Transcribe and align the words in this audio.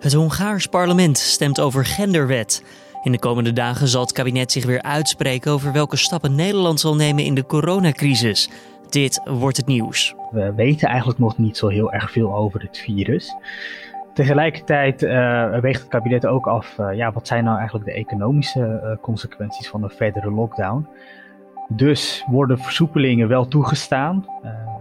Het 0.00 0.12
Hongaars 0.12 0.66
parlement 0.66 1.18
stemt 1.18 1.60
over 1.60 1.84
genderwet. 1.84 2.64
In 3.02 3.12
de 3.12 3.18
komende 3.18 3.52
dagen 3.52 3.88
zal 3.88 4.00
het 4.00 4.12
kabinet 4.12 4.52
zich 4.52 4.64
weer 4.64 4.82
uitspreken 4.82 5.52
over 5.52 5.72
welke 5.72 5.96
stappen 5.96 6.34
Nederland 6.34 6.80
zal 6.80 6.94
nemen 6.94 7.24
in 7.24 7.34
de 7.34 7.46
coronacrisis. 7.46 8.50
Dit 8.88 9.20
wordt 9.24 9.56
het 9.56 9.66
nieuws. 9.66 10.14
We 10.30 10.52
weten 10.54 10.88
eigenlijk 10.88 11.18
nog 11.18 11.38
niet 11.38 11.56
zo 11.56 11.68
heel 11.68 11.92
erg 11.92 12.10
veel 12.10 12.34
over 12.34 12.60
het 12.60 12.78
virus. 12.78 13.34
Tegelijkertijd 14.14 15.02
uh, 15.02 15.58
weegt 15.58 15.80
het 15.80 15.88
kabinet 15.88 16.26
ook 16.26 16.46
af, 16.46 16.78
uh, 16.78 16.96
ja, 16.96 17.12
wat 17.12 17.26
zijn 17.26 17.44
nou 17.44 17.56
eigenlijk 17.56 17.86
de 17.86 17.94
economische 17.94 18.80
uh, 18.84 19.02
consequenties 19.02 19.68
van 19.68 19.82
een 19.82 19.90
verdere 19.90 20.30
lockdown. 20.30 20.88
Dus 21.68 22.24
worden 22.26 22.58
versoepelingen 22.58 23.28
wel 23.28 23.48
toegestaan, 23.48 24.26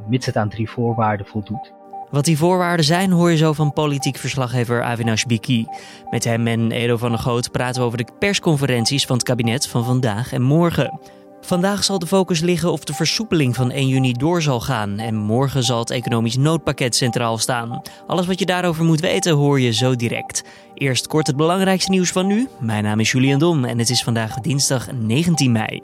mits 0.07 0.25
het 0.25 0.38
aan 0.38 0.49
drie 0.49 0.70
voorwaarden 0.70 1.25
voldoet. 1.25 1.73
Wat 2.12 2.26
die 2.26 2.38
voorwaarden 2.38 2.86
zijn, 2.86 3.12
hoor 3.12 3.32
je 3.32 3.38
zo 3.38 3.54
van 3.54 3.73
politiek 3.73 4.18
verslaggever 4.18 4.84
Avinash 4.84 5.23
Biki. 5.23 5.66
Met 6.09 6.23
hem 6.23 6.48
en 6.48 6.71
Edo 6.71 6.98
van 6.98 7.09
der 7.09 7.20
Goot 7.20 7.52
praten 7.52 7.81
we 7.81 7.88
over 7.88 7.98
de 7.98 8.08
persconferenties 8.20 9.05
van 9.05 9.16
het 9.16 9.26
kabinet 9.26 9.67
van 9.67 9.86
vandaag 9.86 10.34
en 10.34 10.41
morgen. 10.41 11.00
Vandaag 11.41 11.84
zal 11.84 12.00
de 12.00 12.08
focus 12.08 12.40
liggen 12.40 12.72
of 12.72 12.84
de 12.84 12.94
versoepeling 12.94 13.55
van 13.55 13.72
1 13.72 13.88
juni 13.88 14.14
door 14.14 14.41
zal 14.41 14.59
gaan. 14.59 15.00
En 15.00 15.16
morgen 15.16 15.64
zal 15.64 15.80
het 15.80 15.90
economisch 15.90 16.38
noodpakket 16.38 16.95
centraal 16.95 17.38
staan. 17.38 17.81
Alles 18.08 18.28
wat 18.28 18.39
je 18.39 18.45
daarover 18.45 18.84
moet 18.84 19.00
weten 19.00 19.34
hoor 19.34 19.59
je 19.59 19.73
zo 19.73 19.95
direct. 19.95 20.44
Eerst 20.73 21.08
kort 21.08 21.28
het 21.28 21.36
belangrijkste 21.36 21.91
nieuws 21.91 22.12
van 22.12 22.28
nu. 22.28 22.48
Mijn 22.59 22.84
naam 22.84 23.00
is 23.00 23.12
Julian 23.12 23.39
Dom 23.39 23.66
en 23.66 23.78
het 23.78 23.89
is 23.89 24.03
vandaag 24.03 24.39
dinsdag 24.39 24.91
19 24.91 25.52
mei. 25.52 25.81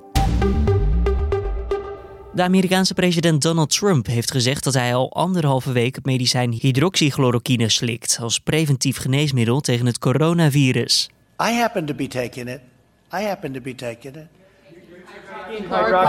De 2.35 2.43
Amerikaanse 2.43 2.93
president 2.93 3.41
Donald 3.41 3.69
Trump 3.69 4.05
heeft 4.05 4.31
gezegd 4.31 4.63
dat 4.63 4.73
hij 4.73 4.95
al 4.95 5.13
anderhalve 5.13 5.71
week 5.71 5.95
het 5.95 6.05
medicijn 6.05 6.51
hydroxychloroquine 6.51 7.69
slikt 7.69 8.17
als 8.21 8.39
preventief 8.39 8.97
geneesmiddel 8.97 9.61
tegen 9.61 9.85
het 9.85 9.99
coronavirus. 9.99 11.09
I 11.41 11.51
happen 11.51 11.85
to 11.85 11.93
be 11.93 12.07
taking 12.07 12.49
it. 12.49 12.59
I 13.13 13.23
happen 13.25 13.53
to 13.53 13.61
be 13.61 13.75
taking 13.75 14.15
it. 14.15 14.27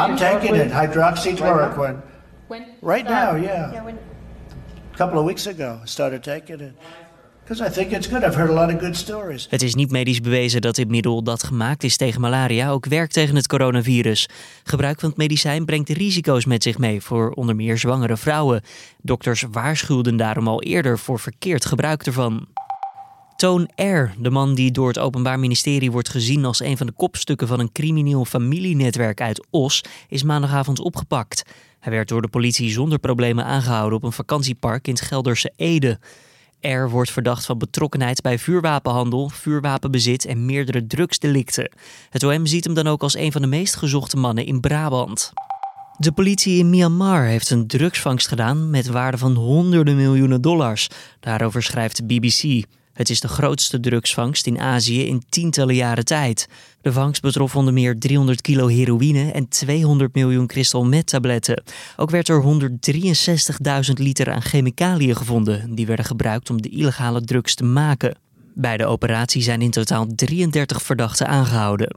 I'm 0.07 0.17
taking 0.17 0.57
it, 0.57 0.71
hydroxychloroquine. 0.71 1.97
Right 2.83 3.09
now, 3.09 3.43
yeah. 3.43 3.87
A 4.93 4.97
couple 4.97 5.19
of 5.19 5.25
weeks 5.25 5.47
ago, 5.47 5.79
I 5.85 5.89
started 5.89 6.23
taking 6.23 6.61
it. 6.61 6.73
I 7.51 7.71
think 7.71 7.91
it's 7.91 8.07
good. 8.07 8.23
I've 8.23 8.35
heard 8.35 8.51
a 8.51 8.53
lot 8.53 8.75
of 8.75 8.81
good 8.81 8.97
stories. 8.97 9.47
Het 9.51 9.63
is 9.63 9.75
niet 9.75 9.91
medisch 9.91 10.21
bewezen 10.21 10.61
dat 10.61 10.75
dit 10.75 10.89
middel 10.89 11.23
dat 11.23 11.43
gemaakt 11.43 11.85
is 11.85 11.97
tegen 11.97 12.21
malaria 12.21 12.71
ook 12.71 12.87
werkt 12.87 13.13
tegen 13.13 13.37
het 13.37 13.47
coronavirus. 13.47 14.29
Gebruik 14.65 15.01
van 15.01 15.09
het 15.09 15.19
medicijn 15.19 15.65
brengt 15.65 15.89
risico's 15.89 16.45
met 16.45 16.63
zich 16.63 16.79
mee 16.79 17.01
voor 17.01 17.31
onder 17.31 17.57
meer 17.57 17.79
zwangere 17.79 18.17
vrouwen. 18.17 18.63
Dokters 19.03 19.45
waarschuwden 19.51 20.17
daarom 20.17 20.49
al 20.49 20.63
eerder 20.63 20.99
voor 20.99 21.19
verkeerd 21.19 21.65
gebruik 21.65 22.07
ervan. 22.07 22.47
Toon 23.37 23.71
R., 23.75 24.15
de 24.19 24.31
man 24.31 24.55
die 24.55 24.71
door 24.71 24.89
het 24.89 24.99
Openbaar 24.99 25.39
Ministerie 25.39 25.91
wordt 25.91 26.09
gezien 26.09 26.45
als 26.45 26.61
een 26.61 26.77
van 26.77 26.87
de 26.87 26.93
kopstukken 26.93 27.49
van 27.49 27.61
een 27.61 27.73
crimineel 27.73 28.25
familienetwerk 28.25 29.21
uit 29.21 29.47
Os, 29.51 29.83
is 30.09 30.23
maandagavond 30.23 30.81
opgepakt. 30.81 31.43
Hij 31.81 31.93
werd 31.93 32.09
door 32.09 32.23
de 32.23 32.29
politie 32.29 32.71
zonder 32.71 32.99
problemen 32.99 33.45
aangehouden 33.45 33.99
op 33.99 34.05
een 34.05 34.13
vakantiepark 34.13 34.87
in 34.89 34.95
het 34.95 35.03
Gelderse 35.03 35.53
Ede. 35.57 35.99
R 36.69 36.91
wordt 36.91 37.11
verdacht 37.11 37.47
van 37.47 37.59
betrokkenheid 37.59 38.21
bij 38.21 38.39
vuurwapenhandel, 38.39 39.29
vuurwapenbezit 39.29 40.25
en 40.25 40.45
meerdere 40.45 40.87
drugsdelicten. 40.87 41.71
Het 42.11 42.23
OM 42.23 42.47
ziet 42.47 42.65
hem 42.65 42.75
dan 42.75 42.87
ook 42.87 43.03
als 43.03 43.17
een 43.17 43.33
van 43.33 43.43
de 43.43 43.49
meest 43.49 43.77
gezochte 43.77 44.17
mannen 44.17 44.47
in 44.47 44.61
Brabant. 44.61 45.33
De 45.99 46.13
politie 46.13 46.59
in 46.59 46.71
Myanmar 46.71 47.25
heeft 47.25 47.51
een 47.51 47.67
drugsvangst 47.67 48.29
gedaan 48.29 48.71
met 48.71 48.87
waarde 48.87 49.19
van 49.19 49.35
honderden 49.35 49.97
miljoenen 49.97 50.41
dollars. 50.41 50.89
Daarover 51.21 51.63
schrijft 51.63 52.07
BBC. 52.07 52.65
Het 52.97 53.11
is 53.11 53.21
de 53.21 53.29
grootste 53.29 53.81
drugsvangst 53.81 54.47
in 54.47 54.61
Azië 54.61 55.07
in 55.07 55.23
tientallen 55.29 55.75
jaren 55.75 56.05
tijd. 56.05 56.49
De 56.81 56.93
vangst 56.93 57.23
betrof 57.23 57.57
onder 57.57 57.73
meer 57.73 57.99
300 57.99 58.41
kilo 58.41 58.67
heroïne 58.67 59.31
en 59.31 59.49
200 59.49 60.15
miljoen 60.15 60.47
crystal 60.47 60.85
meth 60.85 61.07
tabletten. 61.07 61.63
Ook 61.97 62.11
werd 62.11 62.29
er 62.29 62.43
163.000 62.43 63.93
liter 63.93 64.31
aan 64.31 64.43
chemicaliën 64.43 65.17
gevonden. 65.17 65.75
Die 65.75 65.87
werden 65.87 66.05
gebruikt 66.05 66.51
om 66.51 66.63
de 66.63 66.69
illegale 66.69 67.21
drugs 67.21 67.55
te 67.55 67.65
maken. 67.65 68.19
Bij 68.55 68.77
de 68.77 68.87
operatie 68.87 69.43
zijn 69.43 69.63
in 69.63 69.71
totaal 69.71 70.07
33 70.15 70.83
verdachten 70.83 71.27
aangehouden. 71.27 71.95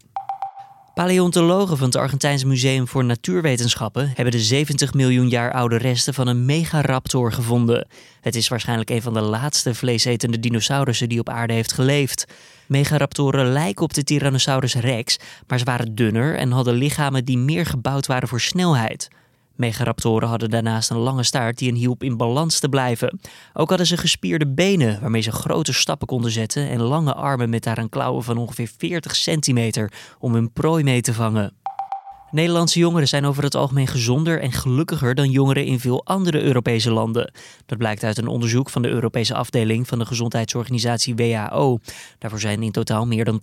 Paleontologen 1.00 1.78
van 1.78 1.88
het 1.88 1.96
Argentijnse 1.96 2.48
Museum 2.48 2.88
voor 2.88 3.06
Natuurwetenschappen 3.06 4.12
hebben 4.16 4.32
de 4.32 4.40
70 4.40 4.94
miljoen 4.94 5.30
jaar 5.30 5.52
oude 5.52 5.78
resten 5.78 6.14
van 6.14 6.28
een 6.28 6.46
megaraptor 6.46 7.34
gevonden. 7.34 7.88
Het 8.22 8.36
is 8.36 8.48
waarschijnlijk 8.48 8.90
een 8.90 9.02
van 9.02 9.14
de 9.14 9.22
laatste 9.22 9.74
vleesetende 9.74 10.40
dinosaurussen 10.40 11.10
die 11.10 11.20
op 11.20 11.30
aarde 11.30 11.54
heeft 11.54 11.74
geleefd. 11.74 12.26
Megaraptoren 12.68 13.52
lijken 13.52 13.84
op 13.84 13.94
de 13.94 14.04
Tyrannosaurus 14.04 14.76
rex, 14.76 15.18
maar 15.48 15.60
ze 15.60 15.66
waren 15.66 15.96
dunner 15.96 16.36
en 16.36 16.52
hadden 16.52 16.74
lichamen 16.74 17.26
die 17.26 17.38
meer 17.38 17.66
gebouwd 17.66 18.08
waren 18.08 18.28
voor 18.28 18.42
snelheid. 18.42 19.08
Megaraptoren 19.60 20.30
hadden 20.30 20.50
daarnaast 20.50 20.90
een 20.90 20.98
lange 20.98 21.24
staart 21.24 21.58
die 21.58 21.68
hen 21.68 21.78
hielp 21.78 22.04
in 22.04 22.18
balans 22.18 22.60
te 22.60 22.70
blijven. 22.70 23.20
Ook 23.54 23.70
hadden 23.70 23.88
ze 23.88 23.98
gespierde 23.98 24.48
benen 24.48 25.02
waarmee 25.02 25.22
ze 25.22 25.32
grote 25.32 25.74
stappen 25.74 26.08
konden 26.08 26.32
zetten 26.32 26.70
en 26.70 26.82
lange 26.82 27.14
armen 27.14 27.50
met 27.50 27.64
daaraan 27.64 27.90
klauwen 27.90 28.24
van 28.24 28.38
ongeveer 28.38 28.70
40 28.78 29.16
centimeter 29.16 29.92
om 30.20 30.34
hun 30.34 30.52
prooi 30.52 30.84
mee 30.84 31.02
te 31.02 31.14
vangen. 31.14 31.54
Nederlandse 32.32 32.80
jongeren 32.80 33.08
zijn 33.08 33.26
over 33.26 33.44
het 33.44 33.56
algemeen 33.56 33.88
gezonder 33.88 34.42
en 34.42 34.52
gelukkiger 34.52 35.16
dan 35.16 35.32
jongeren 35.32 35.66
in 35.66 35.80
veel 35.80 36.06
andere 36.06 36.42
Europese 36.42 36.92
landen. 36.92 37.34
Dat 37.66 37.78
blijkt 37.78 38.04
uit 38.04 38.18
een 38.18 38.28
onderzoek 38.28 38.70
van 38.70 38.82
de 38.82 38.90
Europese 38.90 39.34
afdeling 39.34 39.88
van 39.88 40.00
de 40.00 40.06
gezondheidsorganisatie 40.06 41.16
WHO. 41.16 41.80
Daarvoor 42.18 42.40
zijn 42.40 42.64
in 42.64 42.72
totaal 42.72 43.06
meer 43.06 43.26
dan 43.26 43.42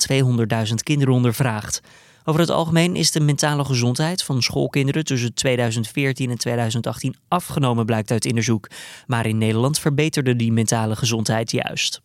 200.000 0.68 0.74
kinderen 0.82 1.14
ondervraagd. 1.14 1.80
Over 2.28 2.40
het 2.40 2.50
algemeen 2.50 2.96
is 2.96 3.10
de 3.10 3.20
mentale 3.20 3.64
gezondheid 3.64 4.22
van 4.22 4.42
schoolkinderen 4.42 5.04
tussen 5.04 5.34
2014 5.34 6.30
en 6.30 6.38
2018 6.38 7.16
afgenomen, 7.28 7.86
blijkt 7.86 8.10
uit 8.10 8.26
onderzoek. 8.26 8.68
Maar 9.06 9.26
in 9.26 9.38
Nederland 9.38 9.78
verbeterde 9.78 10.36
die 10.36 10.52
mentale 10.52 10.96
gezondheid 10.96 11.50
juist. 11.50 12.00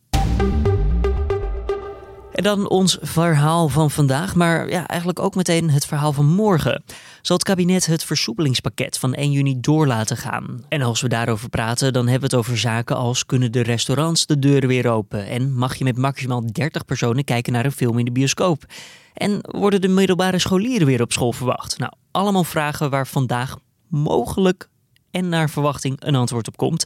En 2.32 2.44
dan 2.44 2.70
ons 2.70 2.98
verhaal 3.02 3.70
van 3.70 3.92
vandaag, 3.92 4.36
maar 4.36 4.70
ja, 4.70 4.88
eigenlijk 4.88 5.20
ook 5.20 5.36
meteen 5.36 5.70
het 5.70 5.86
verhaal 5.86 6.14
van 6.14 6.26
morgen. 6.26 6.84
Zal 7.22 7.36
het 7.36 7.46
kabinet 7.46 7.86
het 7.86 8.04
versoepelingspakket 8.04 8.98
van 8.98 9.14
1 9.14 9.32
juni 9.32 9.60
door 9.60 9.88
laten 9.88 10.18
gaan? 10.18 10.66
En 10.70 10.82
als 10.82 11.02
we 11.02 11.08
daarover 11.08 11.50
praten, 11.50 11.94
dan 11.94 12.08
hebben 12.08 12.30
we 12.30 12.36
het 12.36 12.46
over 12.46 12.58
zaken 12.58 12.96
als 12.96 13.26
kunnen 13.26 13.52
de 13.52 13.62
restaurants 13.62 14.26
de 14.26 14.40
deuren 14.40 14.70
weer 14.70 14.90
open 14.90 15.28
en 15.28 15.54
mag 15.54 15.76
je 15.76 15.84
met 15.84 15.98
maximaal 15.98 16.44
30 16.52 16.86
personen 16.86 17.24
kijken 17.24 17.54
naar 17.54 17.66
een 17.66 17.72
film 17.72 18.00
in 18.00 18.06
de 18.06 18.12
bioscoop? 18.12 18.66
En 19.14 19.40
worden 19.42 19.82
de 19.82 19.88
middelbare 19.88 20.40
scholieren 20.40 20.88
weer 20.88 21.02
op 21.02 21.12
school 21.12 21.32
verwacht? 21.32 21.78
Nou, 21.78 21.92
allemaal 22.12 22.44
vragen 22.44 22.90
waar 22.90 23.08
vandaag 23.08 23.58
mogelijk 23.88 24.70
en 25.12 25.30
naar 25.30 25.50
verwachting 25.50 25.96
een 26.00 26.16
antwoord 26.16 26.48
op 26.48 26.58
komt. 26.58 26.86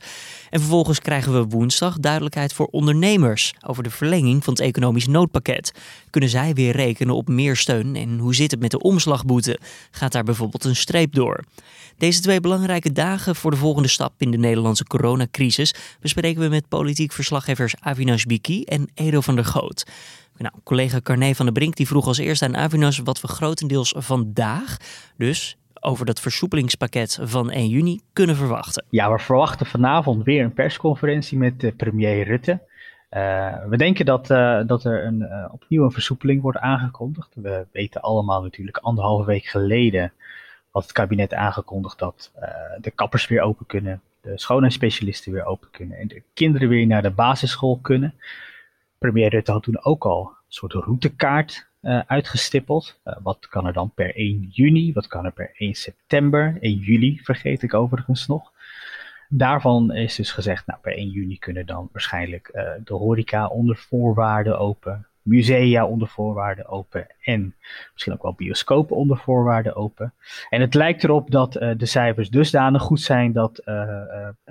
En 0.50 0.59
vervolgens 0.59 1.00
krijgen 1.00 1.34
we 1.34 1.46
woensdag 1.46 1.97
duidelijkheid 2.00 2.53
voor 2.53 2.66
ondernemers 2.66 3.53
over 3.66 3.84
de 3.84 3.90
verlenging 3.90 4.44
van 4.44 4.53
het 4.53 4.62
economisch 4.62 5.08
noodpakket. 5.08 5.72
Kunnen 6.09 6.30
zij 6.30 6.53
weer 6.53 6.75
rekenen 6.75 7.16
op 7.16 7.28
meer 7.28 7.56
steun 7.56 7.96
en 7.96 8.18
hoe 8.18 8.36
zit 8.36 8.52
het 8.52 8.59
met 8.59 8.72
de 8.72 8.81
omslagboete? 8.81 9.59
Gaat 9.91 10.12
daar 10.12 10.24
bijvoorbeeld 10.24 10.63
een 10.63 10.75
streep 10.75 11.13
door? 11.13 11.44
Deze 11.97 12.22
twee 12.22 12.40
belangrijke 12.40 12.91
dagen 12.91 13.36
voor 13.36 13.52
de 13.52 13.58
volgende 13.58 13.88
stap 13.88 14.13
in 14.18 14.31
de 14.31 14.38
Nederlandse 14.38 14.84
coronacrisis 14.84 15.74
bespreken 16.00 16.42
we 16.42 16.47
met 16.47 16.68
politiek 16.68 17.12
verslaggevers 17.12 17.75
Avinash 17.80 18.24
Biki 18.24 18.63
en 18.63 18.90
Edo 18.94 19.22
van 19.22 19.36
der 19.36 19.46
Goot. 19.46 19.86
Nou, 20.38 20.53
collega 20.63 21.00
Carné 21.03 21.36
van 21.36 21.46
der 21.46 21.53
Brink 21.53 21.75
die 21.75 21.88
vroeg 21.88 22.07
als 22.07 22.18
eerste 22.18 22.46
aan 22.46 22.57
Avinash 22.57 23.00
wat 23.03 23.22
we 23.22 23.28
grotendeels 23.28 23.94
vandaag, 23.97 24.78
dus 25.18 25.57
over 25.85 26.06
dat 26.06 26.19
versoepelingspakket 26.19 27.19
van 27.22 27.51
1 27.51 27.68
juni 27.68 28.00
kunnen 28.13 28.35
verwachten. 28.35 28.85
Ja, 28.90 29.12
we 29.12 29.19
verwachten 29.19 29.66
vanavond 29.66 30.23
weer 30.23 30.44
een 30.44 30.53
persconferentie 30.53 31.38
met 31.38 31.63
uh, 31.63 31.72
premier 31.75 32.23
Rutte. 32.23 32.59
Uh, 33.12 33.66
we 33.69 33.78
denken 33.78 34.06
dat, 34.06 34.29
uh, 34.29 34.62
dat 34.68 34.83
er 34.83 35.06
een, 35.06 35.50
opnieuw 35.51 35.83
een 35.83 35.92
versoepeling 35.92 36.42
wordt 36.42 36.57
aangekondigd. 36.57 37.31
We 37.36 37.65
weten 37.71 38.01
allemaal 38.01 38.42
natuurlijk 38.42 38.77
anderhalve 38.77 39.25
week 39.25 39.45
geleden 39.45 40.13
had 40.69 40.83
het 40.83 40.92
kabinet 40.92 41.33
aangekondigd 41.33 42.00
dat 42.00 42.31
de 42.81 42.92
kappers 42.92 43.27
weer 43.27 43.42
open 43.42 43.65
kunnen, 43.65 44.01
de 44.21 44.38
schoonheidsspecialisten 44.39 45.31
weer 45.31 45.45
open 45.45 45.68
kunnen 45.71 45.98
en 45.98 46.07
de 46.07 46.21
kinderen 46.33 46.69
weer 46.69 46.88
naar 46.88 47.01
de 47.01 47.10
basisschool 47.10 47.80
kunnen. 47.81 48.13
Premier 48.98 49.30
Rutte 49.30 49.51
had 49.51 49.63
toen 49.63 49.83
ook 49.83 50.06
al 50.06 50.25
een 50.27 50.36
soort 50.48 50.74
routekaart 50.74 51.68
uh, 51.86 52.02
uitgestippeld. 52.08 53.00
Uh, 53.06 53.16
wat 53.24 53.48
kan 53.48 53.66
er 53.66 53.74
dan 53.74 53.92
per 53.94 54.16
1 54.16 54.48
juni? 54.52 54.94
Wat 54.94 55.08
kan 55.08 55.26
er 55.26 55.32
per 55.32 55.52
1 55.54 55.74
september? 55.74 56.58
1 56.60 56.74
juli 56.74 57.20
vergeet 57.24 57.62
ik 57.62 57.74
overigens 57.74 58.28
nog. 58.28 58.52
Daarvan 59.30 59.94
is 59.94 60.16
dus 60.16 60.32
gezegd, 60.32 60.66
nou 60.66 60.80
per 60.80 60.94
1 60.96 61.10
juni 61.10 61.38
kunnen 61.38 61.66
dan 61.66 61.90
waarschijnlijk 61.92 62.52
uh, 62.54 62.70
de 62.84 62.94
horeca 62.94 63.48
onder 63.48 63.78
voorwaarden 63.78 64.60
open. 64.60 65.08
Musea 65.25 65.86
onder 65.86 66.07
voorwaarden 66.07 66.68
open 66.68 67.07
en 67.22 67.56
misschien 67.94 68.13
ook 68.13 68.22
wel 68.22 68.33
bioscopen 68.33 68.95
onder 68.95 69.18
voorwaarden 69.18 69.75
open. 69.75 70.13
En 70.50 70.62
het 70.62 70.74
lijkt 70.74 71.04
erop 71.04 71.31
dat 71.31 71.54
de 71.54 71.86
cijfers 71.86 72.30
dusdanig 72.30 72.81
goed 72.81 73.01
zijn 73.01 73.31
dat 73.31 73.62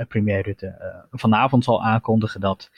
premier 0.09 0.43
Rutte 0.43 1.07
vanavond 1.11 1.65
zal 1.65 1.83
aankondigen 1.83 2.41
dat 2.41 2.71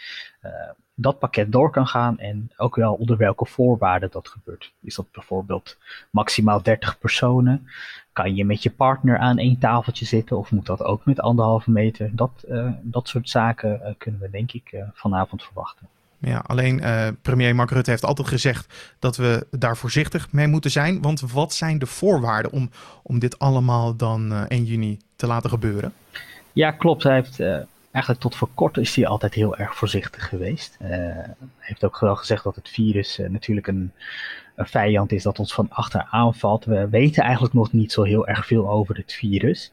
dat 0.98 1.18
pakket 1.18 1.52
door 1.52 1.70
kan 1.70 1.86
gaan 1.86 2.18
en 2.18 2.50
ook 2.56 2.76
wel 2.76 2.94
onder 2.94 3.16
welke 3.16 3.46
voorwaarden 3.46 4.10
dat 4.10 4.28
gebeurt. 4.28 4.72
Is 4.80 4.94
dat 4.94 5.10
bijvoorbeeld 5.12 5.78
maximaal 6.10 6.62
30 6.62 6.98
personen? 6.98 7.68
Kan 8.12 8.34
je 8.34 8.44
met 8.44 8.62
je 8.62 8.70
partner 8.70 9.18
aan 9.18 9.38
één 9.38 9.58
tafeltje 9.58 10.04
zitten 10.04 10.38
of 10.38 10.50
moet 10.50 10.66
dat 10.66 10.82
ook 10.82 11.04
met 11.04 11.20
anderhalve 11.20 11.70
meter? 11.70 12.10
Dat, 12.12 12.44
uh, 12.48 12.72
dat 12.82 13.08
soort 13.08 13.28
zaken 13.28 13.80
uh, 13.82 13.90
kunnen 13.98 14.20
we 14.20 14.30
denk 14.30 14.52
ik 14.52 14.72
uh, 14.72 14.82
vanavond 14.92 15.42
verwachten. 15.42 15.88
Ja, 16.28 16.44
alleen 16.46 16.82
premier 17.22 17.54
Mark 17.54 17.70
Rutte 17.70 17.90
heeft 17.90 18.04
altijd 18.04 18.28
gezegd 18.28 18.74
dat 18.98 19.16
we 19.16 19.46
daar 19.50 19.76
voorzichtig 19.76 20.32
mee 20.32 20.46
moeten 20.46 20.70
zijn. 20.70 21.02
Want 21.02 21.20
wat 21.20 21.54
zijn 21.54 21.78
de 21.78 21.86
voorwaarden 21.86 22.52
om, 22.52 22.70
om 23.02 23.18
dit 23.18 23.38
allemaal 23.38 23.96
dan 23.96 24.46
1 24.48 24.64
juni 24.64 24.98
te 25.16 25.26
laten 25.26 25.50
gebeuren? 25.50 25.92
Ja, 26.52 26.70
klopt. 26.70 27.02
Hij 27.02 27.14
heeft 27.14 27.40
eigenlijk 27.96 28.20
tot 28.20 28.36
voor 28.36 28.48
kort 28.54 28.76
is 28.76 28.96
hij 28.96 29.06
altijd 29.06 29.34
heel 29.34 29.56
erg 29.56 29.76
voorzichtig 29.76 30.28
geweest. 30.28 30.76
Hij 30.78 31.34
heeft 31.58 31.84
ook 31.84 32.00
wel 32.00 32.16
gezegd 32.16 32.44
dat 32.44 32.56
het 32.56 32.68
virus 32.68 33.20
natuurlijk 33.28 33.66
een, 33.66 33.92
een, 34.54 34.66
vijand 34.66 35.12
is 35.12 35.22
dat 35.22 35.38
ons 35.38 35.54
van 35.54 35.66
achter 35.70 36.06
aanvalt. 36.10 36.64
We 36.64 36.88
weten 36.88 37.22
eigenlijk 37.22 37.54
nog 37.54 37.72
niet 37.72 37.92
zo 37.92 38.02
heel 38.02 38.26
erg 38.26 38.46
veel 38.46 38.70
over 38.70 38.96
het 38.96 39.12
virus. 39.12 39.72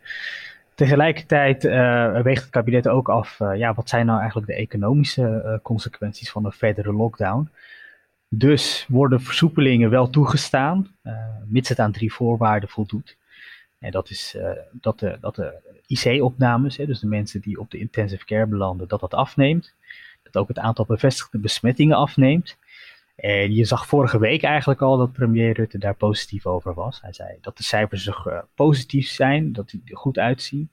Tegelijkertijd 0.76 1.64
uh, 1.64 2.22
weegt 2.22 2.42
het 2.42 2.52
kabinet 2.52 2.88
ook 2.88 3.10
af, 3.10 3.40
ja, 3.56 3.74
wat 3.74 3.90
zijn 3.90 4.06
nou 4.06 4.18
eigenlijk 4.20 4.48
de 4.48 4.56
economische 4.56 5.60
consequenties 5.64 6.32
van 6.32 6.46
een 6.46 6.52
verdere 6.52 6.94
lockdown? 6.94 7.50
Dus 8.28 8.86
worden 8.90 9.22
versoepelingen 9.22 9.90
wel 9.90 10.10
toegestaan, 10.10 10.96
mits 11.46 11.70
het 11.70 11.80
aan 11.80 11.92
drie 11.92 12.14
voorwaarden 12.14 12.70
voldoet. 12.70 13.18
En 13.80 13.92
dat 13.92 14.10
is 14.10 14.38
dat 14.72 15.00
de, 15.00 15.18
dat 15.22 15.36
de 15.36 15.54
IC-opnames, 15.88 16.76
dus 16.76 17.00
de 17.00 17.08
mensen 17.08 17.42
die 17.42 17.60
op 17.60 17.72
de 17.72 17.78
intensive 17.78 18.26
care 18.26 18.46
belanden, 18.46 18.88
dat 18.88 19.00
dat 19.00 19.14
afneemt. 19.14 19.74
Dat 20.24 20.38
ook 20.38 20.48
het 20.48 20.60
aantal 20.60 20.86
bevestigde 20.86 21.38
besmettingen 21.38 21.98
afneemt. 21.98 22.58
En 23.16 23.54
je 23.54 23.66
zag 23.66 23.88
vorige 23.88 24.20
week 24.20 24.44
eigenlijk 24.44 24.82
al 24.82 24.98
dat 24.98 25.12
premier 25.12 25.54
Rutte 25.54 25.78
daar 25.78 25.96
positief 25.96 26.46
over 26.46 26.74
was. 26.74 27.02
Hij 27.02 27.14
zei 27.14 27.30
dat 27.42 27.58
de 27.58 27.64
cijfers 27.64 28.08
uh, 28.08 28.38
positief 28.56 29.08
zijn, 29.08 29.54
dat 29.54 29.70
die 29.70 29.82
er 29.86 29.98
goed 29.98 30.18
uitzien. 30.18 30.72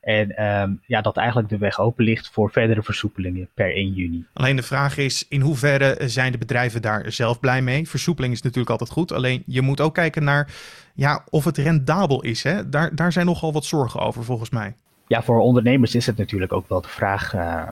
En 0.00 0.44
um, 0.44 0.80
ja, 0.86 1.00
dat 1.00 1.16
eigenlijk 1.16 1.48
de 1.48 1.58
weg 1.58 1.80
open 1.80 2.04
ligt 2.04 2.30
voor 2.30 2.50
verdere 2.50 2.82
versoepelingen 2.82 3.48
per 3.54 3.74
1 3.74 3.92
juni. 3.92 4.26
Alleen 4.32 4.56
de 4.56 4.62
vraag 4.62 4.96
is, 4.96 5.28
in 5.28 5.40
hoeverre 5.40 6.08
zijn 6.08 6.32
de 6.32 6.38
bedrijven 6.38 6.82
daar 6.82 7.12
zelf 7.12 7.40
blij 7.40 7.62
mee? 7.62 7.88
Versoepeling 7.88 8.32
is 8.32 8.42
natuurlijk 8.42 8.70
altijd 8.70 8.90
goed, 8.90 9.12
alleen 9.12 9.42
je 9.46 9.62
moet 9.62 9.80
ook 9.80 9.94
kijken 9.94 10.24
naar 10.24 10.52
ja, 10.94 11.24
of 11.30 11.44
het 11.44 11.58
rendabel 11.58 12.22
is. 12.22 12.42
Hè? 12.42 12.68
Daar, 12.68 12.94
daar 12.94 13.12
zijn 13.12 13.26
nogal 13.26 13.52
wat 13.52 13.64
zorgen 13.64 14.00
over 14.00 14.24
volgens 14.24 14.50
mij. 14.50 14.74
Ja, 15.06 15.22
voor 15.22 15.38
ondernemers 15.38 15.94
is 15.94 16.06
het 16.06 16.16
natuurlijk 16.16 16.52
ook 16.52 16.68
wel 16.68 16.80
de 16.80 16.88
vraag... 16.88 17.34
Uh, 17.34 17.68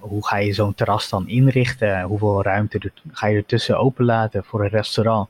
hoe 0.00 0.26
ga 0.26 0.36
je 0.36 0.52
zo'n 0.52 0.74
terras 0.74 1.08
dan 1.08 1.28
inrichten? 1.28 2.02
Hoeveel 2.02 2.42
ruimte 2.42 2.92
ga 3.12 3.26
je 3.26 3.36
ertussen 3.36 3.78
openlaten 3.78 4.44
voor 4.44 4.62
een 4.62 4.68
restaurant? 4.68 5.28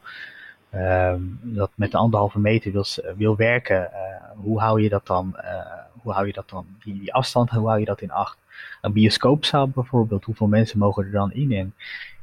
Uh, 0.74 1.14
dat 1.42 1.70
met 1.74 1.90
de 1.90 1.96
anderhalve 1.96 2.38
meter 2.38 2.72
wil, 2.72 2.84
wil 3.16 3.36
werken, 3.36 3.90
uh, 3.92 4.30
hoe 4.36 4.60
hou 4.60 4.82
je 4.82 4.88
dat 4.88 5.06
dan? 5.06 5.36
Uh, 5.36 5.60
hoe 6.02 6.12
hou 6.12 6.26
je 6.26 6.32
dat 6.32 6.48
dan? 6.48 6.66
Die, 6.84 7.14
afstand, 7.14 7.50
hoe 7.50 7.66
hou 7.66 7.78
je 7.78 7.84
dat 7.84 8.00
in 8.00 8.10
acht? 8.10 8.38
Een 8.80 8.92
bioscoopzaal 8.92 9.68
bijvoorbeeld, 9.68 10.24
hoeveel 10.24 10.46
mensen 10.46 10.78
mogen 10.78 11.04
er 11.04 11.10
dan 11.10 11.32
in? 11.32 11.52
En 11.52 11.74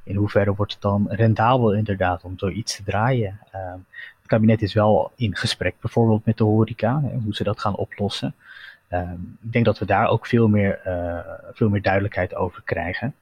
in 0.04 0.16
hoeverre 0.16 0.56
wordt 0.56 0.74
het 0.74 0.82
dan 0.82 1.08
rendabel 1.10 1.74
inderdaad 1.74 2.24
om 2.24 2.34
zoiets 2.38 2.76
te 2.76 2.84
draaien? 2.84 3.40
Ehm, 3.52 3.78
het 4.20 4.28
kabinet 4.28 4.62
is 4.62 4.74
wel 4.74 5.12
in 5.16 5.36
gesprek 5.36 5.76
bijvoorbeeld 5.80 6.26
met 6.26 6.38
de 6.38 6.44
horeca, 6.44 7.02
hoe 7.24 7.36
ze 7.36 7.44
dat 7.44 7.60
gaan 7.60 7.76
oplossen. 7.76 8.36
Um, 8.90 9.38
ik 9.44 9.52
denk 9.52 9.66
dat 9.66 9.80
we 9.80 9.86
daar 9.86 10.08
ook 10.08 10.26
veel 10.26 10.48
meer, 10.48 10.82
uh, 10.88 11.20
veel 11.52 11.70
meer 11.70 11.82
duidelijkheid 11.82 12.36
over 12.36 12.62
krijgen. 12.62 13.16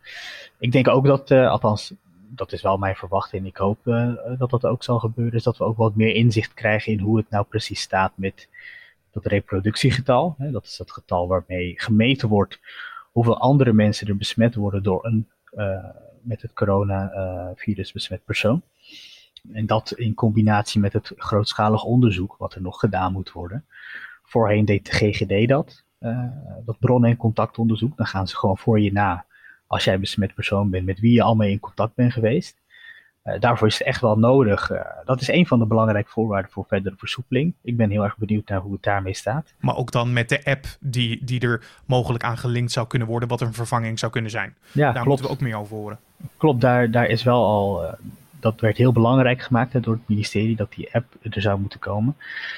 Ik 0.58 0.72
denk 0.72 0.88
ook 0.88 1.06
dat, 1.06 1.32
uh, 1.32 1.50
althans, 1.50 1.94
dat 2.30 2.52
is 2.52 2.62
wel 2.62 2.78
mijn 2.78 2.96
verwachting 2.96 3.46
ik 3.46 3.58
hoop 3.58 3.88
uh, 3.88 4.14
dat 4.38 4.50
dat 4.50 4.66
ook 4.66 4.84
zal 4.84 5.00
gebeuren, 5.00 5.34
is 5.34 5.44
dat 5.44 5.58
we 5.58 5.64
ook 5.64 5.78
wat 5.78 5.96
meer 5.96 6.16
inzicht 6.16 6.54
krijgen 6.54 6.92
in 6.92 7.00
hoe 7.00 7.18
het 7.18 7.30
nou 7.30 7.46
precies 7.46 7.82
staat 7.82 8.12
met 8.16 8.48
dat 9.12 9.26
reproductiegetal. 9.26 10.36
Hè, 10.38 10.52
dat 10.52 10.64
is 10.64 10.78
het 10.78 10.92
getal 10.92 11.28
waarmee 11.28 11.74
gemeten 11.76 12.30
wordt 12.30 12.60
hoeveel 13.12 13.40
andere 13.40 13.74
mensen 13.74 14.08
er 14.08 14.18
besmet 14.18 14.56
worden 14.56 14.84
door 14.84 15.06
een 15.06 15.28
met 16.22 16.42
het 16.42 16.54
coronavirus 16.54 17.92
besmet 17.92 18.26
persoon. 18.26 18.62
En 19.52 19.66
dat 19.66 19.92
in 19.92 20.14
combinatie 20.14 20.82
met 20.82 20.94
het 20.94 21.12
grootschalig 21.18 21.84
onderzoek, 21.84 22.36
wat 22.38 22.54
er 22.54 22.62
nog 22.62 22.80
gedaan 22.80 23.14
moet 23.14 23.32
worden. 23.32 23.66
Voorheen 24.24 24.66
deed 24.66 24.86
de 24.86 24.92
GGD 24.92 25.48
dat, 25.48 25.84
uh, 26.00 26.26
dat 26.66 26.80
bron- 26.80 27.06
en 27.06 27.18
contactonderzoek. 27.18 27.98
Dan 27.98 28.06
gaan 28.06 28.28
ze 28.28 28.38
gewoon 28.38 28.58
voor 28.58 28.80
je 28.80 28.92
na, 28.92 29.26
als 29.68 29.84
jij 29.84 30.00
besmet 30.00 30.34
persoon 30.34 30.70
bent, 30.70 30.86
met 30.86 31.00
wie 31.00 31.14
je 31.14 31.22
allemaal 31.22 31.48
in 31.48 31.60
contact 31.60 31.96
bent 31.96 32.14
geweest. 32.14 32.62
Uh, 33.24 33.40
daarvoor 33.40 33.68
is 33.68 33.78
het 33.78 33.88
echt 33.88 34.02
wel 34.02 34.18
nodig. 34.18 34.72
Uh, 34.72 34.82
dat 35.06 35.22
is 35.22 35.28
een 35.28 35.48
van 35.48 35.60
de 35.60 35.66
belangrijke 35.66 36.10
voorwaarden 36.10 36.52
voor 36.52 36.66
verdere 36.68 36.96
versoepeling. 36.98 37.54
Ik 37.62 37.78
ben 37.78 37.90
heel 37.90 38.04
erg 38.04 38.18
benieuwd 38.18 38.50
naar 38.50 38.60
hoe 38.60 38.74
het 38.74 38.84
daarmee 38.84 39.14
staat. 39.14 39.54
Maar 39.60 39.76
ook 39.76 39.92
dan 39.92 40.14
met 40.14 40.30
de 40.30 40.44
app 40.44 40.66
die, 40.80 41.24
die 41.24 41.40
er 41.40 41.66
mogelijk 41.86 42.24
aan 42.24 42.38
gelinkt 42.38 42.72
zou 42.72 42.88
kunnen 42.88 43.08
worden, 43.08 43.30
wat 43.30 43.42
een 43.42 43.54
vervanging 43.54 44.00
zou 44.00 44.12
kunnen 44.12 44.32
zijn. 44.32 44.56
Ja, 44.72 44.84
daar 44.84 44.92
klopt. 44.92 45.08
moeten 45.08 45.26
we 45.26 45.32
ook 45.32 45.40
meer 45.40 45.58
over 45.58 45.76
horen. 45.76 46.00
Klopt, 46.38 46.62
daar, 46.62 46.92
daar 46.92 47.08
is 47.08 47.24
wel 47.24 47.46
al 47.46 47.96
dat 48.44 48.60
werd 48.60 48.78
heel 48.78 48.92
belangrijk 48.92 49.42
gemaakt 49.42 49.84
door 49.84 49.94
het 49.94 50.08
ministerie 50.08 50.56
dat 50.56 50.74
die 50.74 50.94
app 50.94 51.06
er 51.22 51.42
zou 51.42 51.60
moeten 51.60 51.80
komen. 51.80 52.16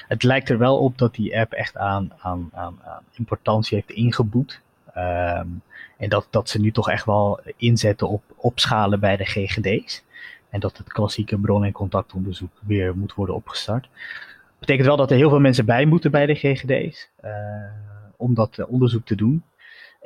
Het 0.08 0.22
lijkt 0.22 0.48
er 0.48 0.58
wel 0.58 0.78
op 0.78 0.98
dat 0.98 1.14
die 1.14 1.38
app 1.38 1.52
echt 1.52 1.76
aan, 1.76 2.12
aan, 2.18 2.50
aan, 2.52 2.78
importantie 3.12 3.76
heeft 3.76 3.90
ingeboet. 3.90 4.60
Um, 4.96 5.62
en 5.96 6.08
dat, 6.08 6.26
dat 6.30 6.48
ze 6.48 6.60
nu 6.60 6.70
toch 6.70 6.90
echt 6.90 7.04
wel 7.04 7.40
inzetten 7.56 8.08
op 8.08 8.22
opschalen 8.36 9.00
bij 9.00 9.16
de 9.16 9.24
GGD's. 9.24 10.04
En 10.50 10.60
dat 10.60 10.76
het 10.76 10.92
klassieke 10.92 11.38
bron- 11.38 11.64
en 11.64 11.72
contactonderzoek 11.72 12.52
weer 12.60 12.96
moet 12.96 13.14
worden 13.14 13.34
opgestart. 13.34 13.88
Betekent 14.58 14.86
wel 14.86 14.96
dat 14.96 15.10
er 15.10 15.16
heel 15.16 15.28
veel 15.28 15.40
mensen 15.40 15.64
bij 15.64 15.84
moeten 15.84 16.10
bij 16.10 16.26
de 16.26 16.34
GGD's. 16.34 17.08
Uh, 17.24 17.30
om 18.16 18.34
dat 18.34 18.64
onderzoek 18.66 19.06
te 19.06 19.14
doen. 19.14 19.42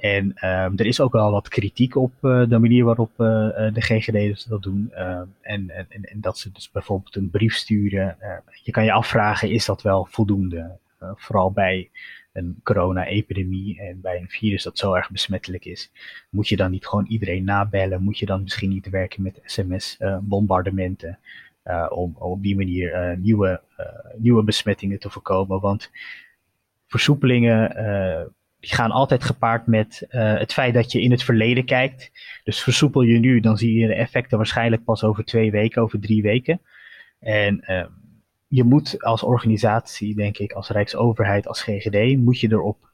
En 0.01 0.25
um, 0.25 0.79
er 0.79 0.87
is 0.87 1.01
ook 1.01 1.13
wel 1.13 1.31
wat 1.31 1.49
kritiek 1.49 1.97
op 1.97 2.13
uh, 2.23 2.49
de 2.49 2.59
manier 2.59 2.85
waarop 2.85 3.11
uh, 3.11 3.27
de 3.73 3.81
GGD's 3.81 4.45
dat 4.45 4.63
doen. 4.63 4.93
Uh, 4.93 5.21
en, 5.41 5.71
en, 5.71 5.87
en 5.89 6.21
dat 6.21 6.39
ze 6.39 6.53
dus 6.53 6.71
bijvoorbeeld 6.71 7.17
een 7.17 7.31
brief 7.31 7.55
sturen. 7.55 8.17
je 8.63 8.71
kan 8.71 8.85
je 8.85 8.93
afvragen, 8.93 9.51
is 9.51 9.65
dat 9.65 9.83
wel 9.83 10.07
voldoende? 10.11 10.79
vooral 11.15 11.53
bij 11.53 11.91
een 12.33 12.61
corona-epidemie 12.63 13.81
en 13.81 14.01
bij 14.01 14.21
een 14.21 14.29
virus 14.29 14.63
dat 14.63 14.79
zo 14.79 14.95
erg 14.95 15.11
besmettelijk 15.11 15.65
is. 15.65 15.91
Moet 16.31 16.49
je 16.49 16.57
dan 16.57 16.71
niet 16.71 16.87
gewoon 16.87 17.07
iedereen 17.07 17.45
nabellen? 17.45 18.03
Moet 18.03 18.19
je 18.19 18.27
dan 18.27 18.43
misschien 18.43 18.69
niet 18.69 18.89
werken 18.89 19.23
met 19.23 19.41
sms-bombardementen? 19.45 21.19
om, 21.89 22.15
om 22.19 22.31
op 22.33 22.43
die 22.43 22.57
manier 22.57 23.19
nieuwe, 23.19 23.61
nieuwe 24.17 24.43
besmettingen 24.43 24.99
te 24.99 25.11
voorkomen? 25.11 25.61
Want 25.61 25.91
versoepelingen 26.87 27.75
die 28.61 28.75
gaan 28.75 28.91
altijd 28.91 29.25
gepaard 29.25 29.67
met 29.67 30.07
uh, 30.11 30.39
het 30.39 30.53
feit 30.53 30.75
dat 30.75 30.93
je 30.93 31.01
in 31.01 31.11
het 31.11 31.23
verleden 31.23 31.65
kijkt. 31.65 32.11
Dus 32.45 32.63
versoepel 32.63 33.03
je 33.03 33.19
nu, 33.19 33.41
dan 33.41 33.57
zie 33.57 33.79
je 33.79 33.87
de 33.87 33.95
effecten 33.95 34.37
waarschijnlijk 34.37 34.85
pas 34.85 35.05
over 35.05 35.25
twee 35.25 35.51
weken, 35.51 35.83
over 35.83 36.01
drie 36.01 36.23
weken. 36.23 36.61
En 37.21 37.65
uh, 37.67 37.85
je 38.49 38.65
moet 38.65 39.03
als 39.05 39.23
organisatie, 39.23 40.15
denk 40.15 40.39
ik, 40.39 40.53
als 40.53 40.69
Rijksoverheid, 40.69 41.47
als 41.47 41.63
GGD, 41.63 42.17
moet 42.19 42.41
je 42.41 42.53
erop 42.53 42.89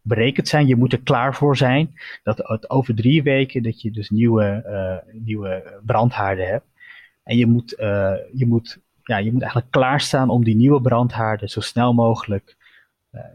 berekend 0.00 0.48
zijn. 0.48 0.66
Je 0.66 0.76
moet 0.76 0.92
er 0.92 1.02
klaar 1.02 1.34
voor 1.34 1.56
zijn 1.56 1.94
dat 2.22 2.70
over 2.70 2.94
drie 2.94 3.22
weken 3.22 3.62
dat 3.62 3.80
je 3.80 3.90
dus 3.90 4.10
nieuwe, 4.10 4.64
uh, 4.66 5.14
nieuwe 5.22 5.80
brandhaarden 5.84 6.46
hebt. 6.46 6.66
En 7.22 7.36
je 7.36 7.46
moet, 7.46 7.70
je, 8.32 8.44
moet, 8.46 8.78
ja, 9.02 9.16
je 9.16 9.32
moet 9.32 9.42
eigenlijk 9.42 9.70
klaarstaan 9.70 10.30
om 10.30 10.44
die 10.44 10.56
nieuwe 10.56 10.80
brandhaarden 10.80 11.48
zo 11.48 11.60
snel 11.60 11.94
mogelijk 11.94 12.56